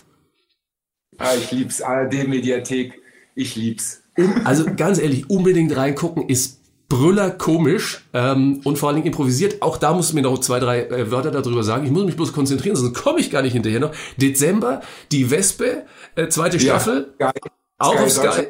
Ah, 1.18 1.34
ich 1.38 1.52
lieb's. 1.52 1.82
ARD-Mediathek, 1.82 3.02
ich 3.36 3.56
lieb's. 3.56 4.02
Also 4.44 4.66
ganz 4.76 5.00
ehrlich, 5.00 5.30
unbedingt 5.30 5.76
reingucken, 5.76 6.28
ist 6.28 6.60
brüller 6.90 7.32
komisch 7.32 8.04
ähm, 8.14 8.60
und 8.66 8.78
vor 8.78 8.90
allen 8.90 8.98
Dingen 8.98 9.08
improvisiert. 9.08 9.62
Auch 9.62 9.78
da 9.78 9.94
musst 9.94 10.12
du 10.12 10.16
mir 10.16 10.24
noch 10.24 10.38
zwei, 10.40 10.60
drei 10.60 10.82
äh, 10.82 11.10
Wörter 11.10 11.32
darüber 11.32 11.64
sagen. 11.64 11.86
Ich 11.86 11.92
muss 11.92 12.04
mich 12.04 12.18
bloß 12.18 12.34
konzentrieren, 12.34 12.76
sonst 12.76 12.94
komme 12.94 13.20
ich 13.20 13.32
gar 13.32 13.42
nicht 13.42 13.54
hinterher 13.54 13.80
noch. 13.80 13.92
Dezember, 14.18 14.82
die 15.12 15.32
Wespe, 15.32 15.84
äh, 16.16 16.28
zweite 16.28 16.60
Staffel, 16.60 17.14
Sky, 17.16 17.32
auch 17.78 18.00
auf 18.00 18.12
Sky. 18.12 18.48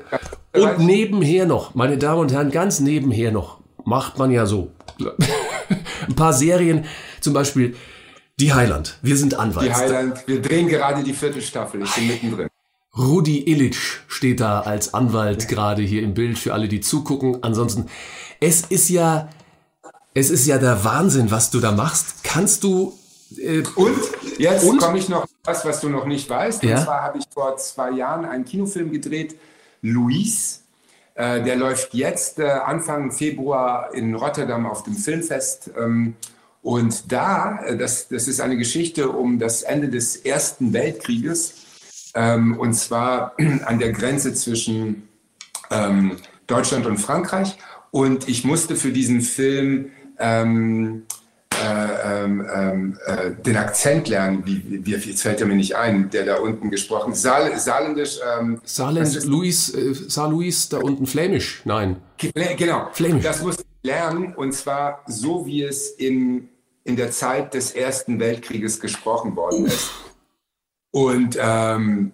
Und 0.53 0.79
nebenher 0.79 1.45
noch, 1.45 1.75
meine 1.75 1.97
Damen 1.97 2.21
und 2.21 2.33
Herren, 2.33 2.49
ganz 2.49 2.79
nebenher 2.79 3.31
noch, 3.31 3.59
macht 3.85 4.17
man 4.17 4.31
ja 4.31 4.45
so. 4.47 4.71
Ein 6.07 6.15
paar 6.15 6.33
Serien, 6.33 6.85
zum 7.21 7.33
Beispiel 7.33 7.75
Die 8.39 8.53
Highland, 8.53 8.97
wir 9.01 9.17
sind 9.17 9.35
Anwalt. 9.35 9.67
Die 9.67 9.73
Highland, 9.73 10.27
wir 10.27 10.41
drehen 10.41 10.67
gerade 10.67 11.03
die 11.03 11.13
vierte 11.13 11.41
Staffel, 11.41 11.83
ich 11.83 11.91
bin 11.95 12.07
mittendrin. 12.07 12.47
Rudi 12.95 13.39
Illich 13.49 13.77
steht 14.07 14.39
da 14.39 14.61
als 14.61 14.93
Anwalt 14.93 15.47
gerade 15.47 15.81
hier 15.81 16.03
im 16.03 16.13
Bild 16.13 16.37
für 16.37 16.53
alle, 16.53 16.67
die 16.67 16.79
zugucken. 16.79 17.41
Ansonsten, 17.41 17.87
es 18.39 18.61
ist 18.61 18.89
ja, 18.89 19.29
es 20.13 20.29
ist 20.29 20.45
ja 20.45 20.59
der 20.59 20.83
Wahnsinn, 20.83 21.31
was 21.31 21.49
du 21.49 21.59
da 21.59 21.71
machst. 21.71 22.23
Kannst 22.23 22.63
du, 22.63 22.93
äh, 23.37 23.63
Und 23.75 23.97
jetzt 24.37 24.77
komme 24.77 24.99
ich 24.99 25.09
noch 25.09 25.25
was, 25.43 25.65
was 25.65 25.81
du 25.81 25.89
noch 25.89 26.05
nicht 26.05 26.29
weißt. 26.29 26.63
Ja. 26.63 26.77
Und 26.77 26.83
zwar 26.83 27.01
habe 27.01 27.17
ich 27.17 27.25
vor 27.33 27.57
zwei 27.57 27.91
Jahren 27.91 28.25
einen 28.25 28.45
Kinofilm 28.45 28.91
gedreht, 28.91 29.35
Luis. 29.81 30.62
Äh, 31.15 31.43
der 31.43 31.55
läuft 31.55 31.93
jetzt 31.93 32.39
äh, 32.39 32.47
Anfang 32.47 33.11
Februar 33.11 33.93
in 33.93 34.15
Rotterdam 34.15 34.65
auf 34.65 34.83
dem 34.83 34.95
Filmfest. 34.95 35.71
Ähm, 35.77 36.15
und 36.61 37.11
da, 37.11 37.59
äh, 37.65 37.77
das, 37.77 38.07
das 38.07 38.27
ist 38.27 38.41
eine 38.41 38.57
Geschichte 38.57 39.09
um 39.09 39.37
das 39.37 39.61
Ende 39.61 39.89
des 39.89 40.15
Ersten 40.15 40.73
Weltkrieges. 40.73 41.55
Ähm, 42.15 42.57
und 42.57 42.73
zwar 42.73 43.35
an 43.65 43.79
der 43.79 43.91
Grenze 43.91 44.33
zwischen 44.33 45.07
ähm, 45.69 46.17
Deutschland 46.47 46.85
und 46.85 46.97
Frankreich. 46.97 47.57
Und 47.91 48.27
ich 48.27 48.43
musste 48.43 48.75
für 48.75 48.91
diesen 48.91 49.21
Film 49.21 49.91
ähm, 50.17 51.03
äh, 51.63 52.23
ähm, 52.23 52.45
ähm, 52.53 52.99
äh, 53.05 53.31
den 53.31 53.57
Akzent 53.57 54.07
lernen. 54.09 54.43
Wie, 54.45 54.85
wie, 54.85 54.91
jetzt 54.91 55.21
fällt 55.21 55.39
er 55.41 55.47
mir 55.47 55.55
nicht 55.55 55.75
ein, 55.75 56.09
der 56.09 56.25
da 56.25 56.35
unten 56.37 56.69
gesprochen 56.69 57.13
Saal, 57.15 57.57
Saarländisch. 57.57 58.19
Ähm, 58.39 58.61
ist- 58.63 59.25
Luis, 59.25 59.73
äh, 59.73 59.93
Saar 59.93 60.29
Luis, 60.29 60.69
da 60.69 60.77
unten 60.79 61.05
Flämisch? 61.05 61.61
Nein. 61.65 61.97
Flä- 62.19 62.55
Genau, 62.55 62.89
Flämisch. 62.91 63.23
das 63.23 63.41
musste 63.41 63.63
ich 63.63 63.89
lernen 63.89 64.33
und 64.35 64.53
zwar 64.53 65.03
so, 65.07 65.45
wie 65.45 65.63
es 65.63 65.89
in, 65.91 66.49
in 66.83 66.95
der 66.95 67.11
Zeit 67.11 67.53
des 67.53 67.71
Ersten 67.71 68.19
Weltkrieges 68.19 68.79
gesprochen 68.79 69.35
worden 69.35 69.65
ist. 69.65 69.89
Und 70.91 71.37
ähm, 71.41 72.11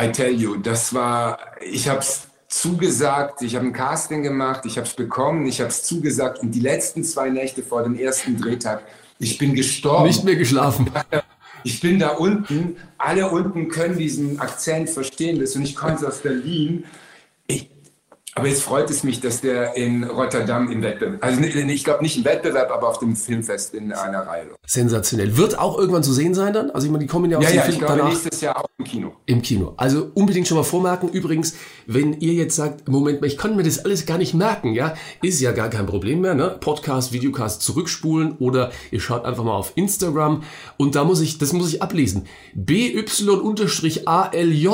I 0.00 0.10
tell 0.12 0.32
you, 0.32 0.56
das 0.56 0.94
war, 0.94 1.38
ich 1.60 1.88
habe 1.88 1.98
es 1.98 2.28
zugesagt, 2.50 3.42
ich 3.42 3.54
habe 3.56 3.66
ein 3.66 3.72
Casting 3.72 4.22
gemacht, 4.22 4.66
ich 4.66 4.76
habe 4.76 4.86
es 4.86 4.94
bekommen, 4.94 5.46
ich 5.46 5.60
habe 5.60 5.70
es 5.70 5.84
zugesagt 5.84 6.40
und 6.40 6.50
die 6.50 6.60
letzten 6.60 7.04
zwei 7.04 7.30
Nächte 7.30 7.62
vor 7.62 7.84
dem 7.84 7.94
ersten 7.94 8.36
Drehtag, 8.36 8.82
ich 9.18 9.38
bin 9.38 9.54
gestorben. 9.54 10.06
Nicht 10.06 10.24
mehr 10.24 10.36
geschlafen. 10.36 10.90
Ich 11.62 11.80
bin 11.80 11.98
da 11.98 12.08
unten, 12.10 12.76
alle 12.98 13.30
unten 13.30 13.68
können 13.68 13.96
diesen 13.96 14.40
Akzent 14.40 14.90
verstehen, 14.90 15.38
das 15.38 15.54
und 15.56 15.62
ich 15.62 15.76
komme 15.76 15.96
aus 16.06 16.18
Berlin. 16.18 16.84
Ich, 17.46 17.70
aber 18.36 18.46
jetzt 18.46 18.62
freut 18.62 18.88
es 18.90 19.02
mich, 19.02 19.20
dass 19.20 19.40
der 19.40 19.76
in 19.76 20.04
Rotterdam 20.04 20.70
im 20.70 20.82
Wettbewerb, 20.82 21.24
also 21.24 21.40
ich 21.40 21.84
glaube 21.84 22.02
nicht 22.02 22.16
im 22.16 22.24
Wettbewerb, 22.24 22.70
aber 22.70 22.88
auf 22.88 22.98
dem 22.98 23.16
Filmfest 23.16 23.74
in 23.74 23.92
einer 23.92 24.26
Reihe. 24.26 24.46
Sensationell. 24.66 25.36
Wird 25.36 25.58
auch 25.58 25.78
irgendwann 25.78 26.04
zu 26.04 26.12
sehen 26.12 26.34
sein 26.34 26.52
dann? 26.52 26.70
Also 26.70 26.86
ich 26.86 26.92
meine, 26.92 27.04
die 27.04 27.08
kommen 27.08 27.30
ja 27.30 27.38
aus 27.38 27.44
Ja, 27.44 27.50
dem 27.50 27.56
ja, 27.56 27.62
Film 27.62 27.72
ich 27.74 27.78
glaube 27.80 27.96
danach. 27.96 28.08
nächstes 28.10 28.40
Jahr 28.40 28.56
auch 28.58 28.66
im 28.78 28.84
Kino. 28.84 29.12
Im 29.26 29.42
Kino. 29.42 29.74
Also 29.76 30.10
unbedingt 30.14 30.46
schon 30.46 30.56
mal 30.56 30.62
vormerken. 30.62 31.08
Übrigens, 31.08 31.54
wenn 31.86 32.20
ihr 32.20 32.34
jetzt 32.34 32.54
sagt, 32.54 32.88
Moment 32.88 33.20
mal, 33.20 33.26
ich 33.26 33.36
kann 33.36 33.56
mir 33.56 33.64
das 33.64 33.84
alles 33.84 34.06
gar 34.06 34.18
nicht 34.18 34.34
merken, 34.34 34.74
ja, 34.74 34.94
ist 35.22 35.40
ja 35.40 35.50
gar 35.52 35.68
kein 35.68 35.86
Problem 35.86 36.20
mehr, 36.20 36.34
ne? 36.34 36.56
Podcast, 36.60 37.12
Videocast 37.12 37.62
zurückspulen 37.62 38.36
oder 38.38 38.70
ihr 38.92 39.00
schaut 39.00 39.24
einfach 39.24 39.42
mal 39.42 39.54
auf 39.56 39.72
Instagram 39.74 40.44
und 40.76 40.94
da 40.94 41.02
muss 41.04 41.20
ich, 41.20 41.38
das 41.38 41.52
muss 41.52 41.72
ich 41.72 41.82
ablesen. 41.82 42.26
BY-ALJ 42.54 44.68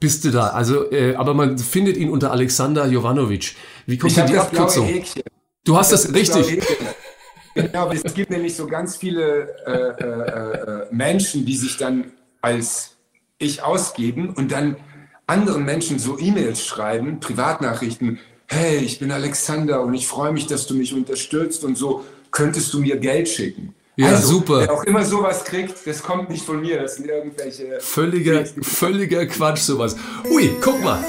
bist 0.00 0.24
du 0.24 0.30
da. 0.30 0.48
Also, 0.48 0.90
äh, 0.90 1.14
aber 1.14 1.34
man 1.34 1.58
findet 1.58 1.96
ihn 1.96 2.10
unter 2.10 2.30
Alexander 2.30 2.86
Jovanovic. 2.86 3.56
Wie 3.86 3.98
kommt 3.98 4.16
denn 4.16 4.26
die 4.26 4.34
das 4.34 4.46
Abkürzung? 4.46 5.02
Du 5.64 5.76
hast 5.76 5.92
das, 5.92 6.08
blaue 6.08 6.20
richtig. 6.20 6.62
Genau, 7.54 7.90
es 7.90 8.12
gibt 8.12 8.30
nämlich 8.30 8.54
so 8.54 8.66
ganz 8.66 8.96
viele 8.96 9.48
äh, 9.66 9.72
äh, 9.72 10.82
äh, 10.82 10.86
Menschen, 10.90 11.46
die 11.46 11.56
sich 11.56 11.78
dann 11.78 12.12
als 12.42 12.96
ich 13.38 13.62
ausgeben 13.62 14.30
und 14.30 14.52
dann 14.52 14.76
anderen 15.26 15.64
Menschen 15.64 15.98
so 15.98 16.18
E-Mails 16.18 16.64
schreiben, 16.64 17.18
Privatnachrichten. 17.18 18.18
Hey, 18.46 18.78
ich 18.78 18.98
bin 18.98 19.10
Alexander 19.10 19.82
und 19.82 19.94
ich 19.94 20.06
freue 20.06 20.32
mich, 20.32 20.46
dass 20.46 20.66
du 20.66 20.74
mich 20.74 20.94
unterstützt 20.94 21.64
und 21.64 21.76
so 21.76 22.04
könntest 22.30 22.72
du 22.74 22.80
mir 22.80 22.98
Geld 22.98 23.28
schicken. 23.28 23.74
Ja, 23.98 24.08
also, 24.08 24.28
super. 24.28 24.60
Wer 24.60 24.72
auch 24.74 24.84
immer 24.84 25.04
sowas 25.04 25.42
kriegt, 25.44 25.86
das 25.86 26.02
kommt 26.02 26.28
nicht 26.28 26.44
von 26.44 26.60
mir, 26.60 26.82
das 26.82 26.96
sind 26.96 27.08
irgendwelche. 27.08 27.80
Völliger, 27.80 28.44
völliger 28.60 29.24
Quatsch 29.24 29.60
sowas. 29.60 29.96
Ui, 30.30 30.50
guck 30.60 30.82
mal. 30.84 31.02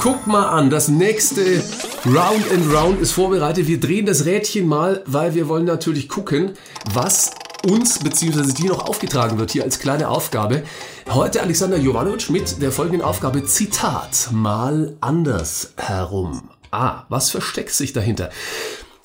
Guck 0.00 0.28
mal 0.28 0.48
an, 0.48 0.70
das 0.70 0.86
nächste 0.86 1.62
Round 2.06 2.44
and 2.52 2.72
Round 2.72 3.00
ist 3.00 3.10
vorbereitet. 3.10 3.66
Wir 3.66 3.80
drehen 3.80 4.06
das 4.06 4.24
Rädchen 4.24 4.68
mal, 4.68 5.02
weil 5.06 5.34
wir 5.34 5.48
wollen 5.48 5.64
natürlich 5.64 6.08
gucken, 6.08 6.52
was 6.94 7.32
uns 7.68 7.98
bzw. 7.98 8.52
dir 8.52 8.70
noch 8.70 8.86
aufgetragen 8.86 9.38
wird 9.38 9.50
hier 9.50 9.64
als 9.64 9.80
kleine 9.80 10.08
Aufgabe. 10.08 10.62
Heute 11.10 11.42
Alexander 11.42 11.76
Jovanovic 11.76 12.30
mit 12.30 12.62
der 12.62 12.70
folgenden 12.70 13.02
Aufgabe 13.02 13.44
Zitat 13.46 14.28
mal 14.30 14.96
anders 15.00 15.72
herum. 15.76 16.50
Ah, 16.70 17.04
was 17.08 17.30
versteckt 17.30 17.72
sich 17.72 17.92
dahinter? 17.92 18.30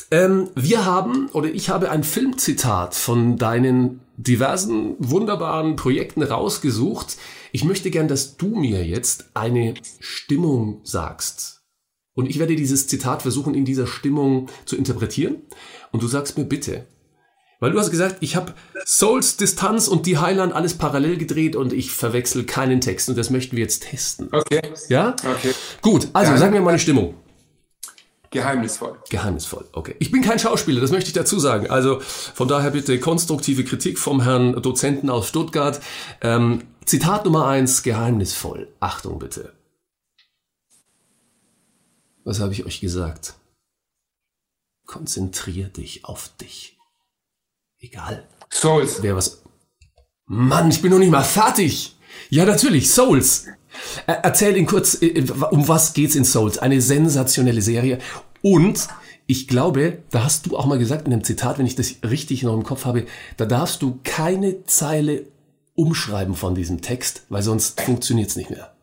Ähm, 0.10 0.50
wir 0.56 0.86
haben, 0.86 1.28
oder 1.34 1.50
ich 1.50 1.70
habe 1.70 1.90
ein 1.90 2.04
Filmzitat 2.04 2.96
von 2.96 3.38
deinen 3.38 4.00
diversen 4.16 4.96
wunderbaren 5.00 5.76
Projekten 5.76 6.24
rausgesucht. 6.24 7.18
Ich 7.52 7.64
möchte 7.64 7.92
gern, 7.92 8.08
dass 8.08 8.38
du 8.38 8.48
mir 8.48 8.86
jetzt 8.86 9.30
eine 9.34 9.74
Stimmung 10.00 10.82
sagst. 10.84 11.62
Und 12.14 12.28
ich 12.30 12.40
werde 12.40 12.56
dieses 12.56 12.88
Zitat 12.88 13.22
versuchen, 13.22 13.54
in 13.54 13.66
dieser 13.66 13.86
Stimmung 13.86 14.48
zu 14.66 14.76
interpretieren. 14.76 15.44
Und 15.92 16.02
du 16.02 16.08
sagst 16.08 16.38
mir 16.38 16.46
bitte, 16.46 16.88
weil 17.60 17.72
du 17.72 17.80
hast 17.80 17.92
gesagt, 17.92 18.18
ich 18.22 18.36
habe 18.36 18.54
Souls, 18.86 19.38
Distanz 19.38 19.88
und 19.88 20.06
die 20.06 20.18
Highland 20.18 20.54
alles 20.54 20.76
parallel 20.76 21.18
gedreht 21.18 21.56
und 21.56 21.74
ich 21.74 21.92
verwechsel 21.92 22.44
keinen 22.44 22.82
Text 22.82 23.10
und 23.10 23.18
das 23.18 23.30
möchten 23.30 23.56
wir 23.56 23.64
jetzt 23.64 23.84
testen. 23.84 24.30
Okay. 24.32 24.62
Ja? 24.90 25.16
Okay. 25.24 25.54
Gut, 25.82 26.08
also 26.14 26.32
Ja. 26.32 26.38
sag 26.38 26.52
mir 26.52 26.62
mal 26.62 26.74
die 26.74 26.80
Stimmung. 26.80 27.16
Geheimnisvoll. 28.38 29.00
Geheimnisvoll, 29.10 29.66
okay. 29.72 29.96
Ich 30.00 30.12
bin 30.12 30.22
kein 30.22 30.38
Schauspieler, 30.38 30.80
das 30.80 30.92
möchte 30.92 31.08
ich 31.08 31.14
dazu 31.14 31.40
sagen. 31.40 31.70
Also 31.70 32.00
von 32.00 32.48
daher 32.48 32.72
bitte 32.72 33.00
konstruktive 33.00 33.64
Kritik 33.64 33.98
vom 33.98 34.22
Herrn 34.22 34.62
Dozenten 34.62 35.10
aus 35.10 35.28
Stuttgart. 35.30 35.82
Ähm, 36.22 36.64
Zitat 36.86 37.26
Nummer 37.26 37.48
eins: 37.48 37.82
geheimnisvoll. 37.82 38.68
Achtung 38.80 39.18
bitte. 39.18 39.54
Was 42.24 42.40
habe 42.40 42.54
ich 42.54 42.66
euch 42.66 42.80
gesagt? 42.80 43.34
Konzentrier 44.86 45.70
dich 45.70 46.06
auf 46.06 46.30
dich. 46.40 46.78
Egal, 47.80 48.28
Souls. 48.52 49.02
wer 49.02 49.16
was. 49.16 49.42
Mann, 50.26 50.70
ich 50.70 50.82
bin 50.82 50.92
noch 50.92 51.00
nicht 51.00 51.12
mal 51.12 51.24
fertig. 51.24 51.96
Ja, 52.30 52.46
natürlich, 52.46 52.94
Souls. 52.94 53.48
Er- 54.06 54.24
Erzähl 54.24 54.56
ihn 54.58 54.66
kurz, 54.66 55.02
äh, 55.02 55.24
um 55.52 55.68
was 55.68 55.94
geht's 55.94 56.16
in 56.16 56.24
Souls? 56.24 56.58
Eine 56.58 56.82
sensationelle 56.82 57.62
Serie. 57.62 58.00
Und 58.42 58.88
ich 59.26 59.48
glaube, 59.48 60.00
da 60.12 60.24
hast 60.24 60.46
du 60.46 60.58
auch 60.58 60.66
mal 60.66 60.78
gesagt 60.80 61.08
in 61.08 61.14
einem 61.14 61.24
Zitat, 61.24 61.58
wenn 61.60 61.66
ich 61.66 61.76
das 61.76 61.96
richtig 62.04 62.44
noch 62.44 62.54
im 62.54 62.64
Kopf 62.64 62.86
habe, 62.86 63.06
da 63.36 63.46
darfst 63.46 63.82
du 63.82 64.00
keine 64.04 64.64
Zeile 64.66 65.26
umschreiben 65.76 66.34
von 66.36 66.56
diesem 66.56 66.82
Text, 66.82 67.24
weil 67.30 67.42
sonst 67.44 67.82
funktioniert's 67.82 68.36
nicht 68.36 68.50
mehr. 68.50 68.74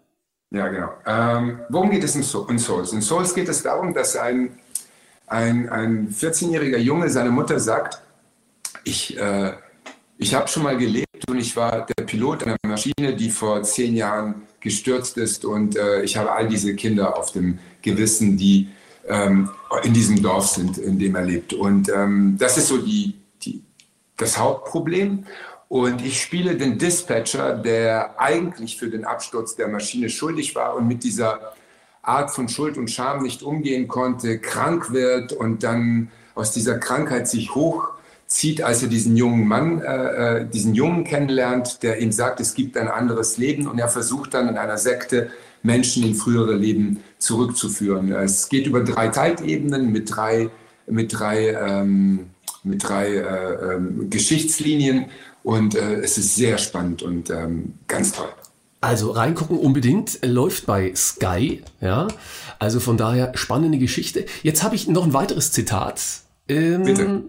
Ja, 0.50 0.68
genau. 0.68 0.90
Ähm, 1.07 1.61
worum 1.70 1.90
geht 1.90 2.04
es 2.04 2.14
in, 2.14 2.22
so 2.22 2.46
in 2.46 2.59
Souls? 2.59 2.92
In 2.92 3.02
Souls 3.02 3.35
geht 3.35 3.48
es 3.48 3.62
darum, 3.62 3.92
dass 3.94 4.14
ein, 4.16 4.50
ein, 5.26 5.68
ein 5.68 6.09
14-jähriger 6.11 6.78
Junge 6.78 7.11
seiner 7.11 7.30
Mutter 7.30 7.59
sagt, 7.59 8.00
ich, 8.85 9.18
äh, 9.18 9.54
ich 10.18 10.35
habe 10.35 10.46
schon 10.46 10.62
mal 10.62 10.76
gelebt 10.76 11.28
und 11.28 11.38
ich 11.38 11.57
war 11.57 11.87
der 11.87 12.04
Pilot 12.04 12.44
einer 12.44 12.57
Maschine, 12.64 13.16
die 13.16 13.30
vor 13.30 13.62
zehn 13.64 13.96
Jahren 13.96 14.42
gestürzt 14.64 15.16
ist 15.18 15.44
und 15.44 15.77
äh, 15.77 16.03
ich 16.03 16.16
habe 16.16 16.33
all 16.33 16.48
diese 16.48 16.74
Kinder 16.74 17.16
auf 17.16 17.31
dem 17.31 17.59
Gewissen, 17.83 18.37
die 18.37 18.70
ähm, 19.07 19.50
in 19.85 19.92
diesem 19.92 20.22
Dorf 20.22 20.48
sind, 20.48 20.79
in 20.79 20.98
dem 20.98 21.14
er 21.14 21.22
lebt. 21.22 21.53
Und 21.53 21.88
ähm, 21.90 22.37
das 22.38 22.57
ist 22.57 22.68
so 22.68 22.79
die, 22.79 23.14
die, 23.42 23.62
das 24.16 24.38
Hauptproblem. 24.38 25.27
Und 25.68 26.05
ich 26.05 26.20
spiele 26.20 26.57
den 26.57 26.79
Dispatcher, 26.79 27.57
der 27.57 28.18
eigentlich 28.18 28.79
für 28.79 28.88
den 28.88 29.05
Absturz 29.05 29.55
der 29.55 29.68
Maschine 29.68 30.09
schuldig 30.09 30.55
war 30.55 30.74
und 30.77 30.88
mit 30.88 31.05
dieser 31.05 31.53
Art 32.03 32.31
von 32.31 32.48
Schuld 32.48 32.77
und 32.79 32.90
Scham 32.90 33.22
nicht 33.22 33.42
umgehen 33.42 33.87
konnte, 33.87 34.38
krank 34.38 34.92
wird 34.92 35.33
und 35.33 35.62
dann 35.62 36.11
aus 36.35 36.53
dieser 36.53 36.79
Krankheit 36.79 37.29
sich 37.29 37.55
hochzieht, 38.35 38.62
als 38.62 38.83
er 38.83 38.88
diesen 38.88 39.16
jungen 39.16 39.47
Mann, 39.47 39.81
äh, 39.81 40.40
äh, 40.40 40.47
diesen 40.47 40.75
Jungen 40.75 41.05
kennenlernt, 41.05 41.83
der 41.83 42.01
ihm 42.01 42.11
sagt, 42.11 42.40
es 42.40 42.55
gibt 42.55 42.77
ein 42.77 42.88
anderes 42.88 43.38
Leben 43.38 43.68
und 43.68 43.79
er 43.79 43.88
versucht 43.88 44.35
dann 44.35 44.49
in 44.49 44.59
einer 44.59 44.77
Sekte 44.77 45.31
Menschen 45.62 46.03
in 46.03 46.14
frühere 46.14 46.55
Leben 46.55 47.01
zurückzuführen. 47.18 48.12
Es 48.12 48.49
geht 48.49 48.66
über 48.66 48.83
drei 48.83 49.09
Zeitebenen 49.09 49.92
mit 49.92 50.14
drei, 50.14 50.51
mit 50.87 51.18
drei, 51.18 51.53
ähm, 51.53 52.31
mit 52.64 52.83
drei 52.83 53.14
äh, 53.14 53.75
ähm, 53.75 54.11
Geschichtslinien 54.11 55.07
und 55.44 55.77
äh, 55.77 56.01
es 56.03 56.18
ist 56.18 56.35
sehr 56.35 56.59
spannend 56.59 57.03
und 57.03 57.31
ähm, 57.31 57.75
ganz 57.87 58.12
toll. 58.12 58.29
Also 58.81 59.12
reingucken 59.12 59.59
unbedingt, 59.59 60.18
läuft 60.27 60.66
bei 60.66 60.92
Sky, 60.94 61.62
ja. 61.81 62.09
Also 62.59 62.81
von 62.81 62.97
daher 62.99 63.33
spannende 63.37 63.79
Geschichte. 63.79 64.27
Jetzt 64.42 64.62
habe 64.62 64.75
ich 64.75 64.88
noch 64.88 65.05
ein 65.05 65.14
weiteres 65.14 65.53
Zitat. 65.53 66.03
Ähm, 66.49 66.83
Bitte. 66.83 67.23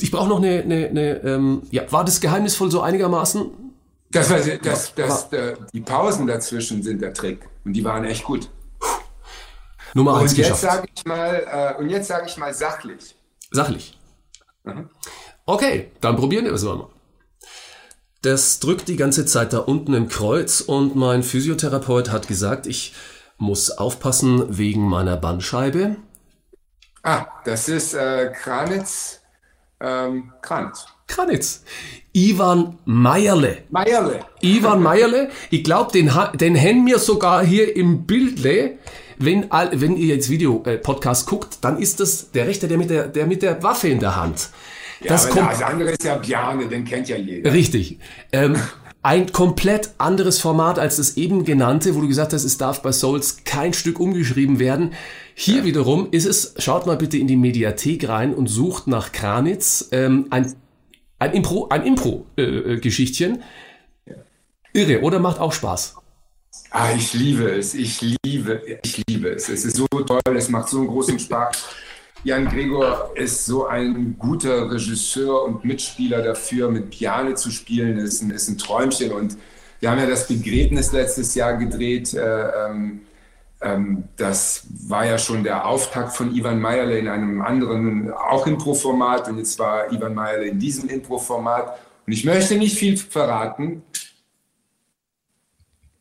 Ich 0.00 0.10
brauche 0.10 0.28
noch 0.28 0.38
eine, 0.38 0.62
eine, 0.62 0.88
eine 0.88 1.16
ähm, 1.24 1.62
ja, 1.70 1.90
war 1.90 2.04
das 2.04 2.20
geheimnisvoll 2.20 2.70
so 2.70 2.80
einigermaßen? 2.80 3.50
Das, 4.10 4.30
war, 4.30 4.38
das, 4.38 4.94
das, 4.94 5.32
äh, 5.32 5.54
die 5.72 5.80
Pausen 5.80 6.26
dazwischen 6.26 6.82
sind 6.82 7.00
der 7.00 7.14
Trick 7.14 7.48
und 7.64 7.72
die 7.72 7.84
waren 7.84 8.04
echt 8.04 8.24
gut. 8.24 8.50
Nummer 9.94 10.16
eins 10.16 10.32
Und 10.32 10.38
jetzt 10.38 10.48
geschafft. 10.48 10.60
sage 10.60 10.88
ich 10.94 11.04
mal, 11.04 11.74
äh, 11.78 11.80
und 11.80 11.88
jetzt 11.88 12.08
sage 12.08 12.26
ich 12.26 12.36
mal 12.36 12.52
sachlich. 12.52 13.14
Sachlich. 13.50 13.98
Okay, 15.46 15.90
dann 16.00 16.16
probieren 16.16 16.44
wir 16.44 16.52
es 16.52 16.62
mal. 16.62 16.88
Das 18.22 18.60
drückt 18.60 18.88
die 18.88 18.96
ganze 18.96 19.26
Zeit 19.26 19.52
da 19.52 19.58
unten 19.58 19.94
im 19.94 20.08
Kreuz 20.08 20.60
und 20.60 20.94
mein 20.94 21.22
Physiotherapeut 21.22 22.10
hat 22.10 22.28
gesagt, 22.28 22.66
ich 22.66 22.94
muss 23.36 23.70
aufpassen 23.70 24.56
wegen 24.56 24.88
meiner 24.88 25.16
Bandscheibe. 25.16 25.96
Ah, 27.02 27.26
das 27.44 27.68
ist 27.68 27.94
äh, 27.94 28.30
Kranitz, 28.32 29.21
ähm, 29.82 30.32
Kranitz. 30.40 30.86
Kranitz. 31.06 31.64
Ivan 32.12 32.78
Meierle. 32.84 33.64
Meierle. 33.70 34.20
Ivan 34.40 34.82
Meierle, 34.82 35.30
ich 35.50 35.64
glaube, 35.64 35.92
den, 35.92 36.10
den 36.34 36.56
haben 36.56 36.86
wir 36.86 36.98
sogar 36.98 37.44
hier 37.44 37.74
im 37.76 38.06
Bildle. 38.06 38.78
Wenn, 39.18 39.46
wenn 39.50 39.96
ihr 39.96 40.16
jetzt 40.16 40.30
Video-Podcast 40.30 41.26
guckt, 41.26 41.58
dann 41.60 41.78
ist 41.78 42.00
das 42.00 42.32
der 42.32 42.46
Rechte, 42.46 42.66
der 42.66 42.78
mit 42.78 42.90
der, 42.90 43.06
der 43.06 43.26
mit 43.26 43.42
der 43.42 43.62
Waffe 43.62 43.88
in 43.88 44.00
der 44.00 44.16
Hand. 44.16 44.50
Das 45.06 45.24
ja, 45.24 45.30
aber 45.30 45.40
kommt 45.40 45.52
das 45.52 45.62
andere 45.62 45.90
ist 45.90 46.04
ja 46.04 46.16
Bjarne, 46.16 46.66
den 46.68 46.84
kennt 46.84 47.08
ja 47.08 47.16
jeder. 47.16 47.52
Richtig. 47.52 47.98
Ähm, 48.32 48.56
ein 49.02 49.32
komplett 49.32 49.90
anderes 49.98 50.38
Format 50.38 50.78
als 50.78 50.96
das 50.96 51.16
eben 51.16 51.44
genannte, 51.44 51.96
wo 51.96 52.00
du 52.00 52.08
gesagt 52.08 52.32
hast, 52.32 52.44
es 52.44 52.56
darf 52.56 52.82
bei 52.82 52.92
Souls 52.92 53.44
kein 53.44 53.72
Stück 53.72 53.98
umgeschrieben 53.98 54.60
werden. 54.60 54.94
Hier 55.34 55.64
wiederum 55.64 56.08
ist 56.12 56.24
es, 56.24 56.54
schaut 56.58 56.86
mal 56.86 56.96
bitte 56.96 57.18
in 57.18 57.26
die 57.26 57.36
Mediathek 57.36 58.08
rein 58.08 58.32
und 58.32 58.46
sucht 58.46 58.86
nach 58.86 59.10
Kranitz 59.10 59.88
ähm, 59.90 60.26
ein, 60.30 60.54
ein 61.18 61.32
Impro, 61.32 61.68
ein 61.68 61.84
Impro-Geschichtchen. 61.84 63.42
Irre, 64.72 65.02
oder 65.02 65.18
macht 65.18 65.40
auch 65.40 65.52
Spaß. 65.52 65.96
Ah, 66.70 66.92
ich 66.96 67.12
liebe 67.12 67.50
es, 67.50 67.74
ich 67.74 68.00
liebe, 68.00 68.62
ich 68.82 69.02
liebe 69.06 69.30
es. 69.30 69.48
Es 69.48 69.64
ist 69.64 69.76
so 69.76 69.86
toll, 69.88 70.20
es 70.36 70.48
macht 70.48 70.68
so 70.68 70.78
einen 70.78 70.88
großen 70.88 71.18
Spaß. 71.18 71.64
Jan 72.24 72.48
Gregor 72.48 73.10
ist 73.16 73.46
so 73.46 73.66
ein 73.66 74.16
guter 74.16 74.70
Regisseur 74.70 75.44
und 75.44 75.64
Mitspieler 75.64 76.22
dafür, 76.22 76.70
mit 76.70 76.90
Piane 76.90 77.34
zu 77.34 77.50
spielen. 77.50 77.98
Ist 77.98 78.22
ein, 78.22 78.30
ist 78.30 78.48
ein 78.48 78.58
Träumchen. 78.58 79.10
Und 79.10 79.36
wir 79.80 79.90
haben 79.90 79.98
ja 79.98 80.06
das 80.06 80.28
Begräbnis 80.28 80.92
letztes 80.92 81.34
Jahr 81.34 81.56
gedreht. 81.56 82.14
Äh, 82.14 82.20
ähm, 82.20 83.00
ähm, 83.60 84.04
das 84.16 84.66
war 84.88 85.04
ja 85.04 85.18
schon 85.18 85.42
der 85.42 85.66
Auftakt 85.66 86.14
von 86.14 86.32
Ivan 86.32 86.60
Meierle 86.60 86.96
in 86.96 87.08
einem 87.08 87.42
anderen, 87.42 88.12
auch 88.12 88.46
Impro-Format. 88.46 89.28
Und 89.28 89.38
jetzt 89.38 89.58
war 89.58 89.92
Ivan 89.92 90.14
Meierle 90.14 90.46
in 90.46 90.60
diesem 90.60 90.88
Impro-Format. 90.88 91.76
Und 92.06 92.12
ich 92.12 92.24
möchte 92.24 92.54
nicht 92.54 92.78
viel 92.78 92.96
verraten. 92.96 93.82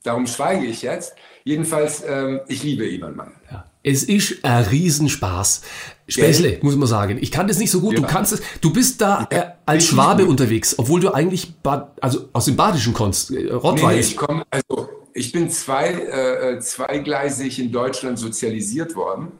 Darum 0.03 0.27
schweige 0.27 0.67
ich 0.67 0.83
jetzt. 0.83 1.15
Jedenfalls, 1.43 2.03
ähm, 2.07 2.41
ich 2.47 2.61
liebe 2.61 2.87
Ivan 2.87 3.15
Meierle. 3.15 3.35
Ja. 3.51 3.70
Es 3.83 4.03
ist 4.03 4.43
ein 4.45 4.63
Riesenspaß. 4.65 5.61
Späßle, 6.07 6.59
muss 6.61 6.75
man 6.75 6.87
sagen. 6.87 7.17
Ich 7.21 7.31
kann 7.31 7.47
das 7.47 7.57
nicht 7.57 7.71
so 7.71 7.79
gut. 7.81 7.97
Du 7.97 8.01
Ja. 8.01 8.07
kannst 8.07 8.33
es. 8.33 8.41
Du 8.59 8.71
bist 8.71 9.01
da 9.01 9.27
äh, 9.29 9.43
als 9.65 9.85
Schwabe 9.85 10.25
unterwegs, 10.25 10.77
obwohl 10.77 10.99
du 10.99 11.11
eigentlich 11.11 11.55
Bad, 11.63 11.91
also 12.01 12.29
aus 12.33 12.45
dem 12.45 12.55
Badischen 12.55 12.93
kommst. 12.93 13.31
Äh, 13.31 13.51
Rottweil. 13.51 13.95
nee, 13.95 14.01
ich 14.01 14.17
komme, 14.17 14.43
also 14.51 14.89
ich 15.13 15.31
bin 15.31 15.49
zwei, 15.49 15.93
äh, 15.93 16.59
zweigleisig 16.59 17.59
in 17.59 17.71
Deutschland 17.71 18.19
sozialisiert 18.19 18.95
worden. 18.95 19.31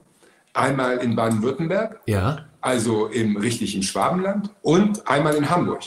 Einmal 0.54 0.98
in 0.98 1.16
Baden-Württemberg, 1.16 2.02
ja. 2.08 2.46
also 2.60 3.08
im 3.08 3.38
richtigen 3.38 3.84
Schwabenland, 3.84 4.50
und 4.62 5.08
einmal 5.08 5.36
in 5.36 5.50
Hamburg. 5.50 5.80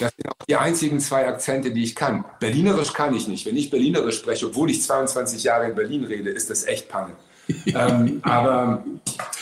Das 0.00 0.12
sind 0.16 0.28
auch 0.28 0.44
die 0.48 0.56
einzigen 0.56 0.98
zwei 0.98 1.28
Akzente, 1.28 1.70
die 1.70 1.84
ich 1.84 1.94
kann. 1.94 2.24
Berlinerisch 2.40 2.92
kann 2.92 3.14
ich 3.14 3.28
nicht. 3.28 3.46
Wenn 3.46 3.56
ich 3.56 3.70
Berlinerisch 3.70 4.16
spreche, 4.18 4.46
obwohl 4.46 4.70
ich 4.70 4.82
22 4.82 5.44
Jahre 5.44 5.68
in 5.68 5.76
Berlin 5.76 6.02
rede, 6.02 6.30
ist 6.30 6.50
das 6.50 6.66
echt 6.66 6.88
Panne. 6.88 7.12
ähm, 7.66 8.20
aber 8.22 8.84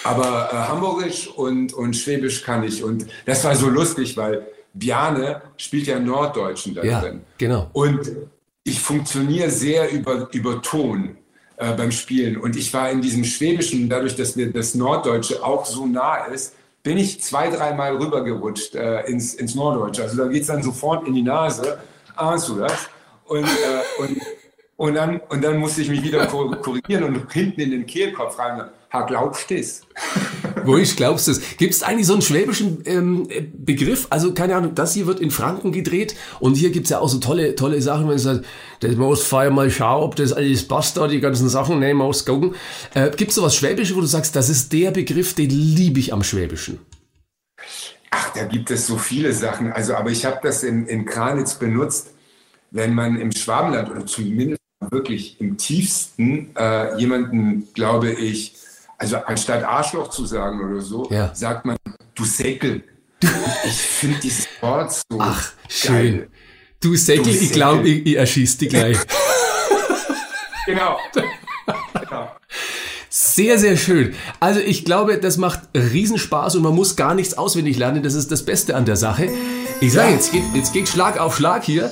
aber 0.04 0.48
äh, 0.52 0.56
Hamburgisch 0.56 1.28
und, 1.28 1.72
und 1.74 1.94
Schwäbisch 1.94 2.42
kann 2.42 2.62
ich. 2.62 2.82
Und 2.82 3.06
das 3.26 3.44
war 3.44 3.54
so 3.54 3.68
lustig, 3.68 4.16
weil 4.16 4.46
Bjarne 4.72 5.42
spielt 5.56 5.86
ja 5.86 5.98
Norddeutschen 5.98 6.74
da 6.74 6.82
Ja, 6.82 7.00
drin. 7.00 7.20
genau. 7.38 7.68
Und 7.72 8.10
ich 8.64 8.80
funktioniere 8.80 9.50
sehr 9.50 9.90
über, 9.90 10.28
über 10.32 10.62
Ton 10.62 11.16
äh, 11.56 11.72
beim 11.74 11.92
Spielen. 11.92 12.36
Und 12.38 12.56
ich 12.56 12.72
war 12.72 12.90
in 12.90 13.02
diesem 13.02 13.24
Schwäbischen, 13.24 13.88
dadurch, 13.88 14.16
dass 14.16 14.36
mir 14.36 14.50
das 14.50 14.74
Norddeutsche 14.74 15.44
auch 15.44 15.66
so 15.66 15.86
nah 15.86 16.24
ist, 16.26 16.54
bin 16.82 16.96
ich 16.96 17.20
zwei, 17.20 17.50
dreimal 17.50 17.96
rübergerutscht 17.96 18.74
äh, 18.74 19.02
ins, 19.02 19.34
ins 19.34 19.54
Norddeutsche. 19.54 20.02
Also 20.02 20.16
da 20.16 20.28
geht 20.28 20.42
es 20.42 20.46
dann 20.48 20.62
sofort 20.62 21.06
in 21.06 21.14
die 21.14 21.22
Nase. 21.22 21.78
Ahnst 22.16 22.48
du 22.48 22.58
das? 22.58 22.88
Und, 23.26 23.44
äh, 23.44 24.02
und, 24.02 24.18
Und 24.80 24.94
dann, 24.94 25.20
und 25.28 25.44
dann 25.44 25.58
musste 25.58 25.82
ich 25.82 25.90
mich 25.90 26.02
wieder 26.02 26.24
korrigieren 26.24 27.04
und 27.04 27.30
hinten 27.30 27.60
in 27.60 27.70
den 27.70 27.84
Kehlkopf 27.84 28.38
rein. 28.38 28.62
Ha, 28.90 29.02
glaubst 29.02 29.50
du 29.50 29.58
das? 29.58 29.82
Wo 30.64 30.78
ich 30.78 30.96
glaubst 30.96 31.28
es? 31.28 31.58
Gibt 31.58 31.74
es 31.74 31.82
eigentlich 31.82 32.06
so 32.06 32.14
einen 32.14 32.22
schwäbischen 32.22 32.82
ähm, 32.86 33.28
Begriff? 33.52 34.06
Also 34.08 34.32
keine 34.32 34.56
Ahnung, 34.56 34.74
das 34.74 34.94
hier 34.94 35.06
wird 35.06 35.20
in 35.20 35.30
Franken 35.30 35.72
gedreht 35.72 36.16
und 36.38 36.54
hier 36.54 36.70
gibt's 36.70 36.88
ja 36.88 36.98
auch 36.98 37.10
so 37.10 37.18
tolle, 37.18 37.56
tolle 37.56 37.82
Sachen, 37.82 38.08
wenn 38.08 38.14
es 38.14 38.22
sagt, 38.22 38.46
das 38.80 38.96
muss 38.96 39.22
vorher 39.22 39.50
mal 39.50 39.70
schauen, 39.70 40.02
ob 40.02 40.16
das 40.16 40.32
alles 40.32 40.66
passt 40.66 40.96
da, 40.96 41.08
die 41.08 41.20
ganzen 41.20 41.50
Sachen, 41.50 41.78
ne, 41.78 41.92
muss 41.92 42.24
gucken. 42.24 42.54
Äh, 42.94 43.10
gibt's 43.10 43.34
so 43.34 43.42
was 43.42 43.56
Schwäbisches, 43.56 43.94
wo 43.94 44.00
du 44.00 44.06
sagst, 44.06 44.34
das 44.34 44.48
ist 44.48 44.72
der 44.72 44.92
Begriff, 44.92 45.34
den 45.34 45.50
liebe 45.50 46.00
ich 46.00 46.14
am 46.14 46.22
Schwäbischen? 46.22 46.78
Ach, 48.12 48.32
da 48.32 48.44
gibt 48.44 48.70
es 48.70 48.86
so 48.86 48.96
viele 48.96 49.34
Sachen. 49.34 49.72
Also, 49.72 49.94
aber 49.94 50.08
ich 50.08 50.24
habe 50.24 50.38
das 50.42 50.62
in, 50.62 50.86
in 50.86 51.04
Kranitz 51.04 51.56
benutzt, 51.56 52.14
wenn 52.70 52.94
man 52.94 53.20
im 53.20 53.30
Schwabenland 53.30 53.90
oder 53.90 54.06
zumindest 54.06 54.60
wirklich 54.90 55.36
im 55.40 55.56
tiefsten 55.58 56.54
äh, 56.56 56.96
jemanden, 56.98 57.68
glaube 57.74 58.10
ich, 58.12 58.54
also 58.98 59.16
anstatt 59.18 59.62
Arschloch 59.64 60.08
zu 60.10 60.24
sagen 60.26 60.60
oder 60.64 60.80
so, 60.80 61.08
Ja. 61.10 61.34
sagt 61.34 61.64
man, 61.66 61.76
du 62.14 62.24
Säckel. 62.24 62.82
ich 63.64 63.72
finde 63.72 64.18
dieses 64.20 64.48
Wort 64.60 64.92
so 64.92 65.18
Ach, 65.18 65.52
schön. 65.68 65.92
geil. 65.94 66.28
Du 66.80 66.96
Säckel, 66.96 67.24
Du 67.24 67.30
ich 67.30 67.52
glaube, 67.52 67.86
ich, 67.88 68.06
ich 68.06 68.16
erschieß 68.16 68.58
dich 68.58 68.68
gleich. 68.70 68.96
Genau. 70.66 70.98
genau. 71.98 72.30
Sehr, 73.08 73.58
sehr 73.58 73.76
schön. 73.76 74.14
Also 74.38 74.60
ich 74.60 74.84
glaube, 74.84 75.18
das 75.18 75.36
macht 75.36 75.60
Riesenspaß 75.74 76.54
und 76.56 76.62
man 76.62 76.74
muss 76.76 76.94
gar 76.94 77.14
nichts 77.14 77.36
auswendig 77.36 77.76
lernen. 77.76 78.04
Das 78.04 78.14
ist 78.14 78.30
das 78.30 78.44
Beste 78.44 78.76
an 78.76 78.84
der 78.84 78.94
Sache. 78.96 79.28
Ich 79.80 79.92
sage, 79.92 80.12
jetzt 80.12 80.30
geht, 80.30 80.44
jetzt 80.54 80.72
geht 80.72 80.88
Schlag 80.88 81.18
auf 81.18 81.36
Schlag 81.36 81.64
hier. 81.64 81.90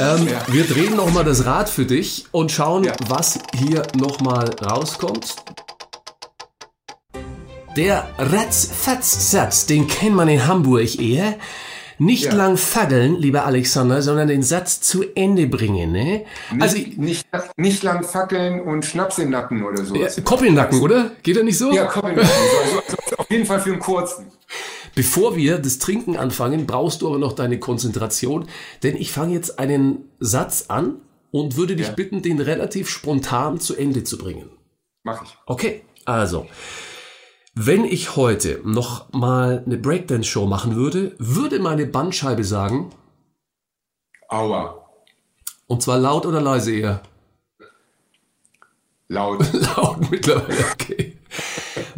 Ähm, 0.00 0.28
Ja. 0.28 0.42
Wir 0.48 0.64
drehen 0.64 0.96
nochmal 0.96 1.24
das 1.24 1.44
Rad 1.46 1.68
für 1.68 1.84
dich 1.84 2.24
und 2.32 2.50
schauen, 2.50 2.84
Ja. 2.84 2.92
was 3.08 3.38
hier 3.58 3.82
nochmal 3.96 4.50
rauskommt. 4.64 5.36
Der 7.76 8.08
Ratz-Fatz-Satz, 8.18 9.66
den 9.66 9.86
kennt 9.86 10.16
man 10.16 10.28
in 10.28 10.46
Hamburg 10.46 10.98
eher. 11.00 11.34
Nicht 11.98 12.24
Ja. 12.24 12.34
lang 12.34 12.56
faddeln, 12.56 13.16
lieber 13.16 13.44
Alexander, 13.44 14.00
sondern 14.00 14.26
den 14.28 14.42
Satz 14.42 14.80
zu 14.80 15.04
Ende 15.14 15.46
bringen. 15.46 15.92
Ne? 15.92 16.24
Also 16.58 16.78
Nicht, 16.78 16.96
nicht, 16.98 17.26
nicht 17.58 17.82
lang 17.82 18.04
fackeln 18.04 18.62
und 18.62 18.86
Schnaps 18.86 19.18
im 19.18 19.28
Nacken 19.28 19.62
oder 19.62 19.84
so. 19.84 19.94
ja, 19.94 20.08
Koppelnacken, 20.24 20.80
oder? 20.80 21.10
Geht 21.22 21.36
er 21.36 21.44
nicht 21.44 21.58
so? 21.58 21.70
Ja, 21.72 21.84
komm, 21.84 22.06
also, 22.06 22.20
also 22.22 23.16
auf 23.18 23.30
jeden 23.30 23.44
Fall 23.44 23.60
für 23.60 23.72
einen 23.72 23.80
kurzen. 23.80 24.26
Bevor 24.94 25.36
wir 25.36 25.58
das 25.58 25.78
Trinken 25.78 26.16
anfangen, 26.16 26.66
brauchst 26.66 27.02
du 27.02 27.08
aber 27.08 27.18
noch 27.18 27.32
deine 27.32 27.58
Konzentration, 27.58 28.48
denn 28.82 28.96
ich 28.96 29.12
fange 29.12 29.34
jetzt 29.34 29.58
einen 29.58 30.10
Satz 30.18 30.66
an 30.68 31.00
und 31.30 31.56
würde 31.56 31.76
dich 31.76 31.88
Ja. 31.88 31.92
bitten, 31.94 32.22
den 32.22 32.40
relativ 32.40 32.88
spontan 32.88 33.60
zu 33.60 33.76
Ende 33.76 34.02
zu 34.04 34.18
bringen. 34.18 34.50
Mach 35.02 35.22
ich. 35.24 35.36
Okay, 35.46 35.82
also, 36.04 36.46
wenn 37.54 37.84
ich 37.84 38.16
heute 38.16 38.60
noch 38.64 39.12
mal 39.12 39.62
eine 39.64 39.76
Breakdance-Show 39.78 40.46
machen 40.46 40.76
würde, 40.76 41.14
würde 41.18 41.58
meine 41.60 41.86
Bandscheibe 41.86 42.44
sagen, 42.44 42.90
Aua. 44.28 44.86
und 45.66 45.82
zwar 45.82 45.98
laut 45.98 46.26
oder 46.26 46.40
leise 46.40 46.72
eher? 46.74 47.02
Laut. 49.08 49.40
Laut 49.76 50.10
mittlerweile, 50.10 50.64
okay. 50.72 51.16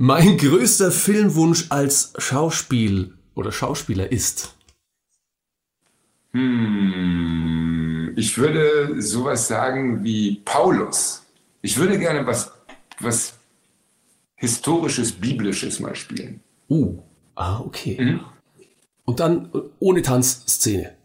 Mein 0.05 0.37
größter 0.37 0.91
Filmwunsch 0.91 1.67
als 1.69 2.13
Schauspiel 2.19 3.15
oder 3.37 3.53
Schauspieler 3.53 4.11
ist. 4.11 4.53
Hm, 6.33 8.13
ich 8.17 8.37
würde 8.37 9.01
sowas 9.01 9.47
sagen 9.47 10.03
wie 10.03 10.41
Paulus. 10.45 11.23
Ich 11.61 11.79
würde 11.79 12.01
gerne 12.01 12.27
was, 12.27 12.51
was 12.99 13.35
historisches, 14.35 15.13
biblisches 15.13 15.79
mal 15.79 15.95
spielen. 15.95 16.41
Uh, 16.69 16.99
ah, 17.37 17.61
okay. 17.61 17.97
Mhm. 18.01 18.21
Und 19.05 19.21
dann 19.21 19.53
ohne 19.79 20.03
Tanzszene. 20.03 20.97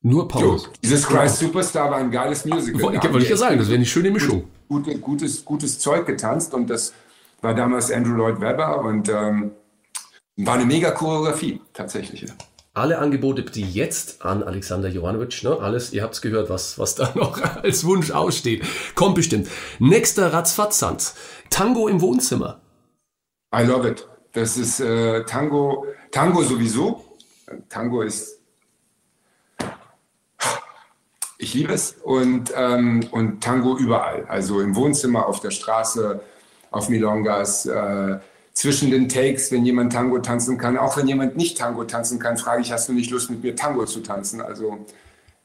Nur 0.00 0.26
Paulus. 0.26 0.64
Jo, 0.64 0.72
dieses 0.82 1.06
Christ 1.06 1.36
Superstar 1.40 1.90
war 1.90 1.98
ein 1.98 2.10
geiles 2.10 2.46
Musical. 2.46 2.80
Wollte 2.80 3.02
wollte 3.02 3.18
ich 3.18 3.24
die 3.24 3.30
ja 3.32 3.36
sagen, 3.36 3.58
das 3.58 3.66
wäre 3.66 3.76
eine 3.76 3.84
schöne 3.84 4.10
Mischung. 4.10 4.44
gute, 4.70 4.98
gutes, 5.00 5.44
gutes 5.44 5.78
Zeug 5.78 6.06
getanzt 6.06 6.54
und 6.54 6.70
das 6.70 6.94
war 7.42 7.54
damals 7.54 7.90
Andrew 7.90 8.14
Lloyd 8.14 8.40
Webber 8.40 8.80
und 8.80 9.08
ähm, 9.08 9.52
war 10.36 10.54
eine 10.54 10.66
mega 10.66 10.90
Choreografie, 10.90 11.60
tatsächlich. 11.72 12.22
ja. 12.22 12.28
Alle 12.74 12.98
Angebote 12.98 13.42
bitte 13.42 13.60
jetzt 13.60 14.22
an 14.22 14.42
Alexander 14.42 14.90
Jovanovic. 14.90 15.42
Ne? 15.42 15.58
Alles, 15.58 15.94
ihr 15.94 16.02
habt's 16.02 16.20
gehört, 16.20 16.50
was, 16.50 16.78
was 16.78 16.94
da 16.94 17.10
noch 17.14 17.40
als 17.62 17.86
Wunsch 17.86 18.10
aussteht. 18.10 18.66
Kommt 18.94 19.14
bestimmt. 19.14 19.48
Nächster 19.78 20.32
Ratzfatzsand. 20.34 21.14
Tango 21.48 21.88
im 21.88 22.02
Wohnzimmer. 22.02 22.60
I 23.54 23.62
love 23.62 23.88
it. 23.88 24.06
Das 24.32 24.58
ist 24.58 24.80
äh, 24.80 25.24
Tango, 25.24 25.86
Tango 26.10 26.42
sowieso. 26.42 27.02
Tango 27.70 28.02
ist, 28.02 28.40
ich 31.38 31.54
liebe 31.54 31.72
es 31.72 31.96
und, 32.02 32.52
ähm, 32.54 33.08
und 33.10 33.42
Tango 33.42 33.78
überall. 33.78 34.26
Also 34.26 34.60
im 34.60 34.76
Wohnzimmer, 34.76 35.26
auf 35.26 35.40
der 35.40 35.50
Straße, 35.50 36.20
auf 36.76 36.88
Milongas, 36.88 37.66
äh, 37.66 38.18
zwischen 38.52 38.90
den 38.90 39.08
Takes, 39.08 39.52
wenn 39.52 39.66
jemand 39.66 39.92
Tango 39.92 40.18
tanzen 40.18 40.56
kann. 40.56 40.78
Auch 40.78 40.96
wenn 40.96 41.06
jemand 41.06 41.36
nicht 41.36 41.58
Tango 41.58 41.84
tanzen 41.84 42.18
kann, 42.18 42.38
frage 42.38 42.62
ich, 42.62 42.72
hast 42.72 42.88
du 42.88 42.92
nicht 42.94 43.10
Lust 43.10 43.28
mit 43.30 43.42
mir 43.42 43.54
Tango 43.54 43.84
zu 43.84 44.00
tanzen? 44.00 44.40
Also 44.40 44.78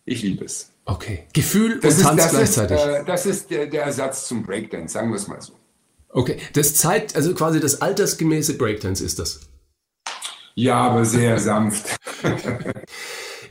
ich 0.05 0.21
liebe 0.23 0.45
es. 0.45 0.69
Okay. 0.85 1.25
Gefühl 1.33 1.79
Das 1.81 1.95
und 1.95 1.99
ist, 1.99 2.05
Tanz 2.05 2.17
das 2.17 2.25
ist, 2.33 2.37
gleichzeitig. 2.55 2.77
äh, 2.79 3.03
das 3.05 3.25
ist 3.25 3.49
der, 3.51 3.67
der 3.67 3.83
Ersatz 3.83 4.27
zum 4.27 4.43
Breakdance, 4.43 4.93
sagen 4.93 5.09
wir 5.09 5.17
es 5.17 5.27
mal 5.27 5.41
so. 5.41 5.53
okay. 6.09 6.37
Das 6.53 6.75
zeigt, 6.75 7.15
also 7.15 7.33
quasi 7.33 7.59
das 7.59 7.81
altersgemäße 7.81 8.57
Breakdance 8.57 9.03
ist 9.03 9.19
das. 9.19 9.41
Ja, 10.55 10.77
aber 10.77 11.05
sehr 11.05 11.39
sanft. 11.39 11.97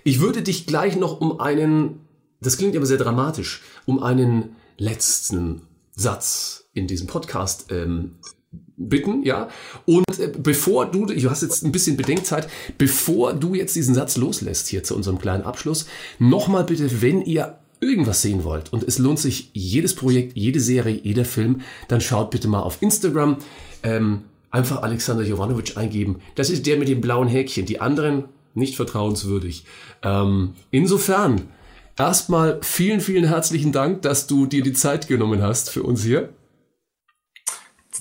Ich 0.02 0.20
würde 0.20 0.40
dich 0.40 0.66
gleich 0.66 0.96
noch 0.96 1.20
um 1.20 1.40
einen, 1.40 2.00
das 2.40 2.56
klingt 2.56 2.74
aber 2.74 2.86
sehr 2.86 2.96
dramatisch, 2.96 3.62
um 3.84 4.02
einen 4.02 4.56
letzten 4.78 5.60
Satz 5.94 6.69
in 6.72 6.86
diesem 6.86 7.06
Podcast 7.06 7.66
ähm, 7.70 8.16
bitten, 8.76 9.22
ja. 9.22 9.48
Und 9.86 10.18
äh, 10.18 10.32
bevor 10.36 10.86
du, 10.86 11.06
du 11.06 11.30
hast 11.30 11.42
jetzt 11.42 11.64
ein 11.64 11.72
bisschen 11.72 11.96
Bedenkzeit, 11.96 12.48
bevor 12.78 13.32
du 13.34 13.54
jetzt 13.54 13.76
diesen 13.76 13.94
Satz 13.94 14.16
loslässt 14.16 14.68
hier 14.68 14.82
zu 14.82 14.96
unserem 14.96 15.18
kleinen 15.18 15.44
Abschluss, 15.44 15.86
nochmal 16.18 16.64
bitte, 16.64 17.02
wenn 17.02 17.22
ihr 17.22 17.58
irgendwas 17.80 18.22
sehen 18.22 18.44
wollt 18.44 18.72
und 18.72 18.82
es 18.82 18.98
lohnt 18.98 19.18
sich 19.18 19.50
jedes 19.54 19.94
Projekt, 19.94 20.36
jede 20.36 20.60
Serie, 20.60 21.00
jeder 21.02 21.24
Film, 21.24 21.62
dann 21.88 22.00
schaut 22.00 22.30
bitte 22.30 22.48
mal 22.48 22.60
auf 22.60 22.82
Instagram. 22.82 23.38
Ähm, 23.82 24.22
einfach 24.50 24.82
Alexander 24.82 25.24
Jovanovic 25.24 25.76
eingeben. 25.76 26.20
Das 26.34 26.50
ist 26.50 26.66
der 26.66 26.76
mit 26.76 26.88
dem 26.88 27.00
blauen 27.00 27.28
Häkchen. 27.28 27.66
Die 27.66 27.80
anderen 27.80 28.24
nicht 28.54 28.76
vertrauenswürdig. 28.76 29.64
Ähm, 30.02 30.54
insofern, 30.70 31.42
erstmal 31.96 32.58
vielen, 32.62 33.00
vielen 33.00 33.24
herzlichen 33.24 33.72
Dank, 33.72 34.02
dass 34.02 34.26
du 34.26 34.46
dir 34.46 34.62
die 34.62 34.72
Zeit 34.72 35.06
genommen 35.08 35.40
hast 35.40 35.70
für 35.70 35.82
uns 35.84 36.02
hier. 36.02 36.30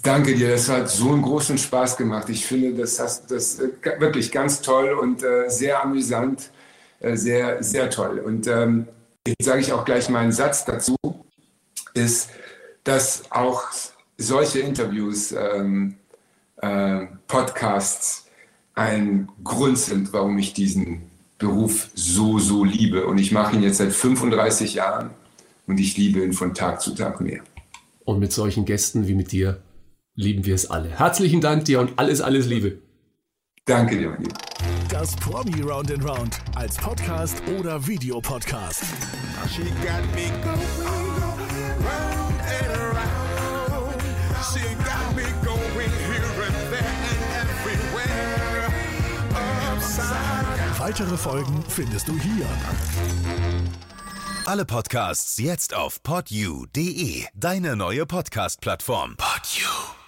Danke 0.02 0.36
dir, 0.36 0.52
das 0.52 0.70
hat 0.70 0.90
so 0.90 1.12
einen 1.12 1.22
großen 1.22 1.58
Spaß 1.58 1.98
gemacht. 1.98 2.30
Ich 2.30 2.46
finde, 2.46 2.74
das 2.74 3.00
hast 3.00 3.32
das 3.32 3.60
äh, 3.60 3.70
wirklich 4.00 4.32
ganz 4.32 4.62
toll 4.62 4.92
und 4.92 5.24
äh, 5.24 5.50
sehr 5.50 5.84
amüsant, 5.84 6.52
äh, 7.00 7.16
sehr, 7.16 7.62
sehr 7.62 7.90
toll. 7.90 8.20
Und 8.20 8.48
ähm, 8.48 8.88
jetzt 9.28 9.44
sage 9.44 9.60
ich 9.62 9.74
auch 9.74 9.84
gleich 9.84 10.10
meinen 10.10 10.32
Satz 10.32 10.64
dazu, 10.64 10.96
ist, 11.94 12.30
dass 12.84 13.24
auch 13.30 13.64
solche 14.18 14.60
Interviews, 14.60 15.34
ähm, 15.34 15.96
äh, 16.62 17.08
Podcasts 17.28 18.28
ein 18.76 19.30
Grund 19.44 19.78
sind, 19.78 20.14
warum 20.14 20.38
ich 20.38 20.54
diesen 20.54 21.02
Beruf 21.38 21.90
so, 21.94 22.40
so 22.40 22.64
liebe. 22.64 23.06
Und 23.06 23.18
ich 23.18 23.32
mache 23.32 23.56
ihn 23.56 23.64
jetzt 23.64 23.78
seit 23.78 23.92
35 23.92 24.76
Jahren 24.76 25.10
und 25.68 25.80
ich 25.80 25.98
liebe 25.98 26.24
ihn 26.24 26.34
von 26.34 26.54
Tag 26.54 26.82
zu 26.82 26.96
Tag 26.96 27.20
mehr. 27.22 27.42
Und 28.06 28.20
mit 28.20 28.32
solchen 28.32 28.66
Gästen 28.66 29.08
wie 29.08 29.14
mit 29.14 29.32
dir 29.32 29.62
lieben 30.20 30.46
wir 30.46 30.54
es 30.54 30.70
alle. 30.70 30.90
Herzlichen 30.90 31.40
Dank 31.40 31.66
dir 31.66 31.80
und 31.80 31.98
alles, 31.98 32.20
alles 32.22 32.46
Liebe. 32.46 32.80
Danke 33.66 33.98
dir, 33.98 34.10
mein 34.10 34.22
Lieber. 34.22 34.38
Das 34.90 35.16
Promi 35.16 35.62
Round 35.62 35.92
and 35.92 36.04
Round 36.04 36.40
als 36.56 36.76
Podcast 36.76 37.42
oder 37.58 37.88
Videopodcast. 37.88 38.84
She 39.50 39.64
got 39.64 40.04
me 40.14 40.30
going 40.44 40.98
round 41.80 42.42
and 42.42 42.78
around. 42.78 44.02
She 44.52 44.60
got 44.84 45.16
me 45.16 45.24
going 45.46 45.90
here 46.10 46.46
and 46.48 46.70
there 46.70 46.94
and 47.12 47.48
everywhere. 47.64 48.74
Upside 49.74 50.80
Weitere 50.80 51.18
Folgen 51.18 51.64
findest 51.70 52.08
du 52.08 52.20
hier. 52.20 52.46
Alle 54.46 54.66
Podcasts 54.66 55.38
jetzt 55.38 55.74
auf 55.76 56.02
podyou.de, 56.04 57.26
deine 57.36 57.76
neue 57.76 58.06
Podcast-Plattform. 58.06 59.16
Podyou. 59.16 59.99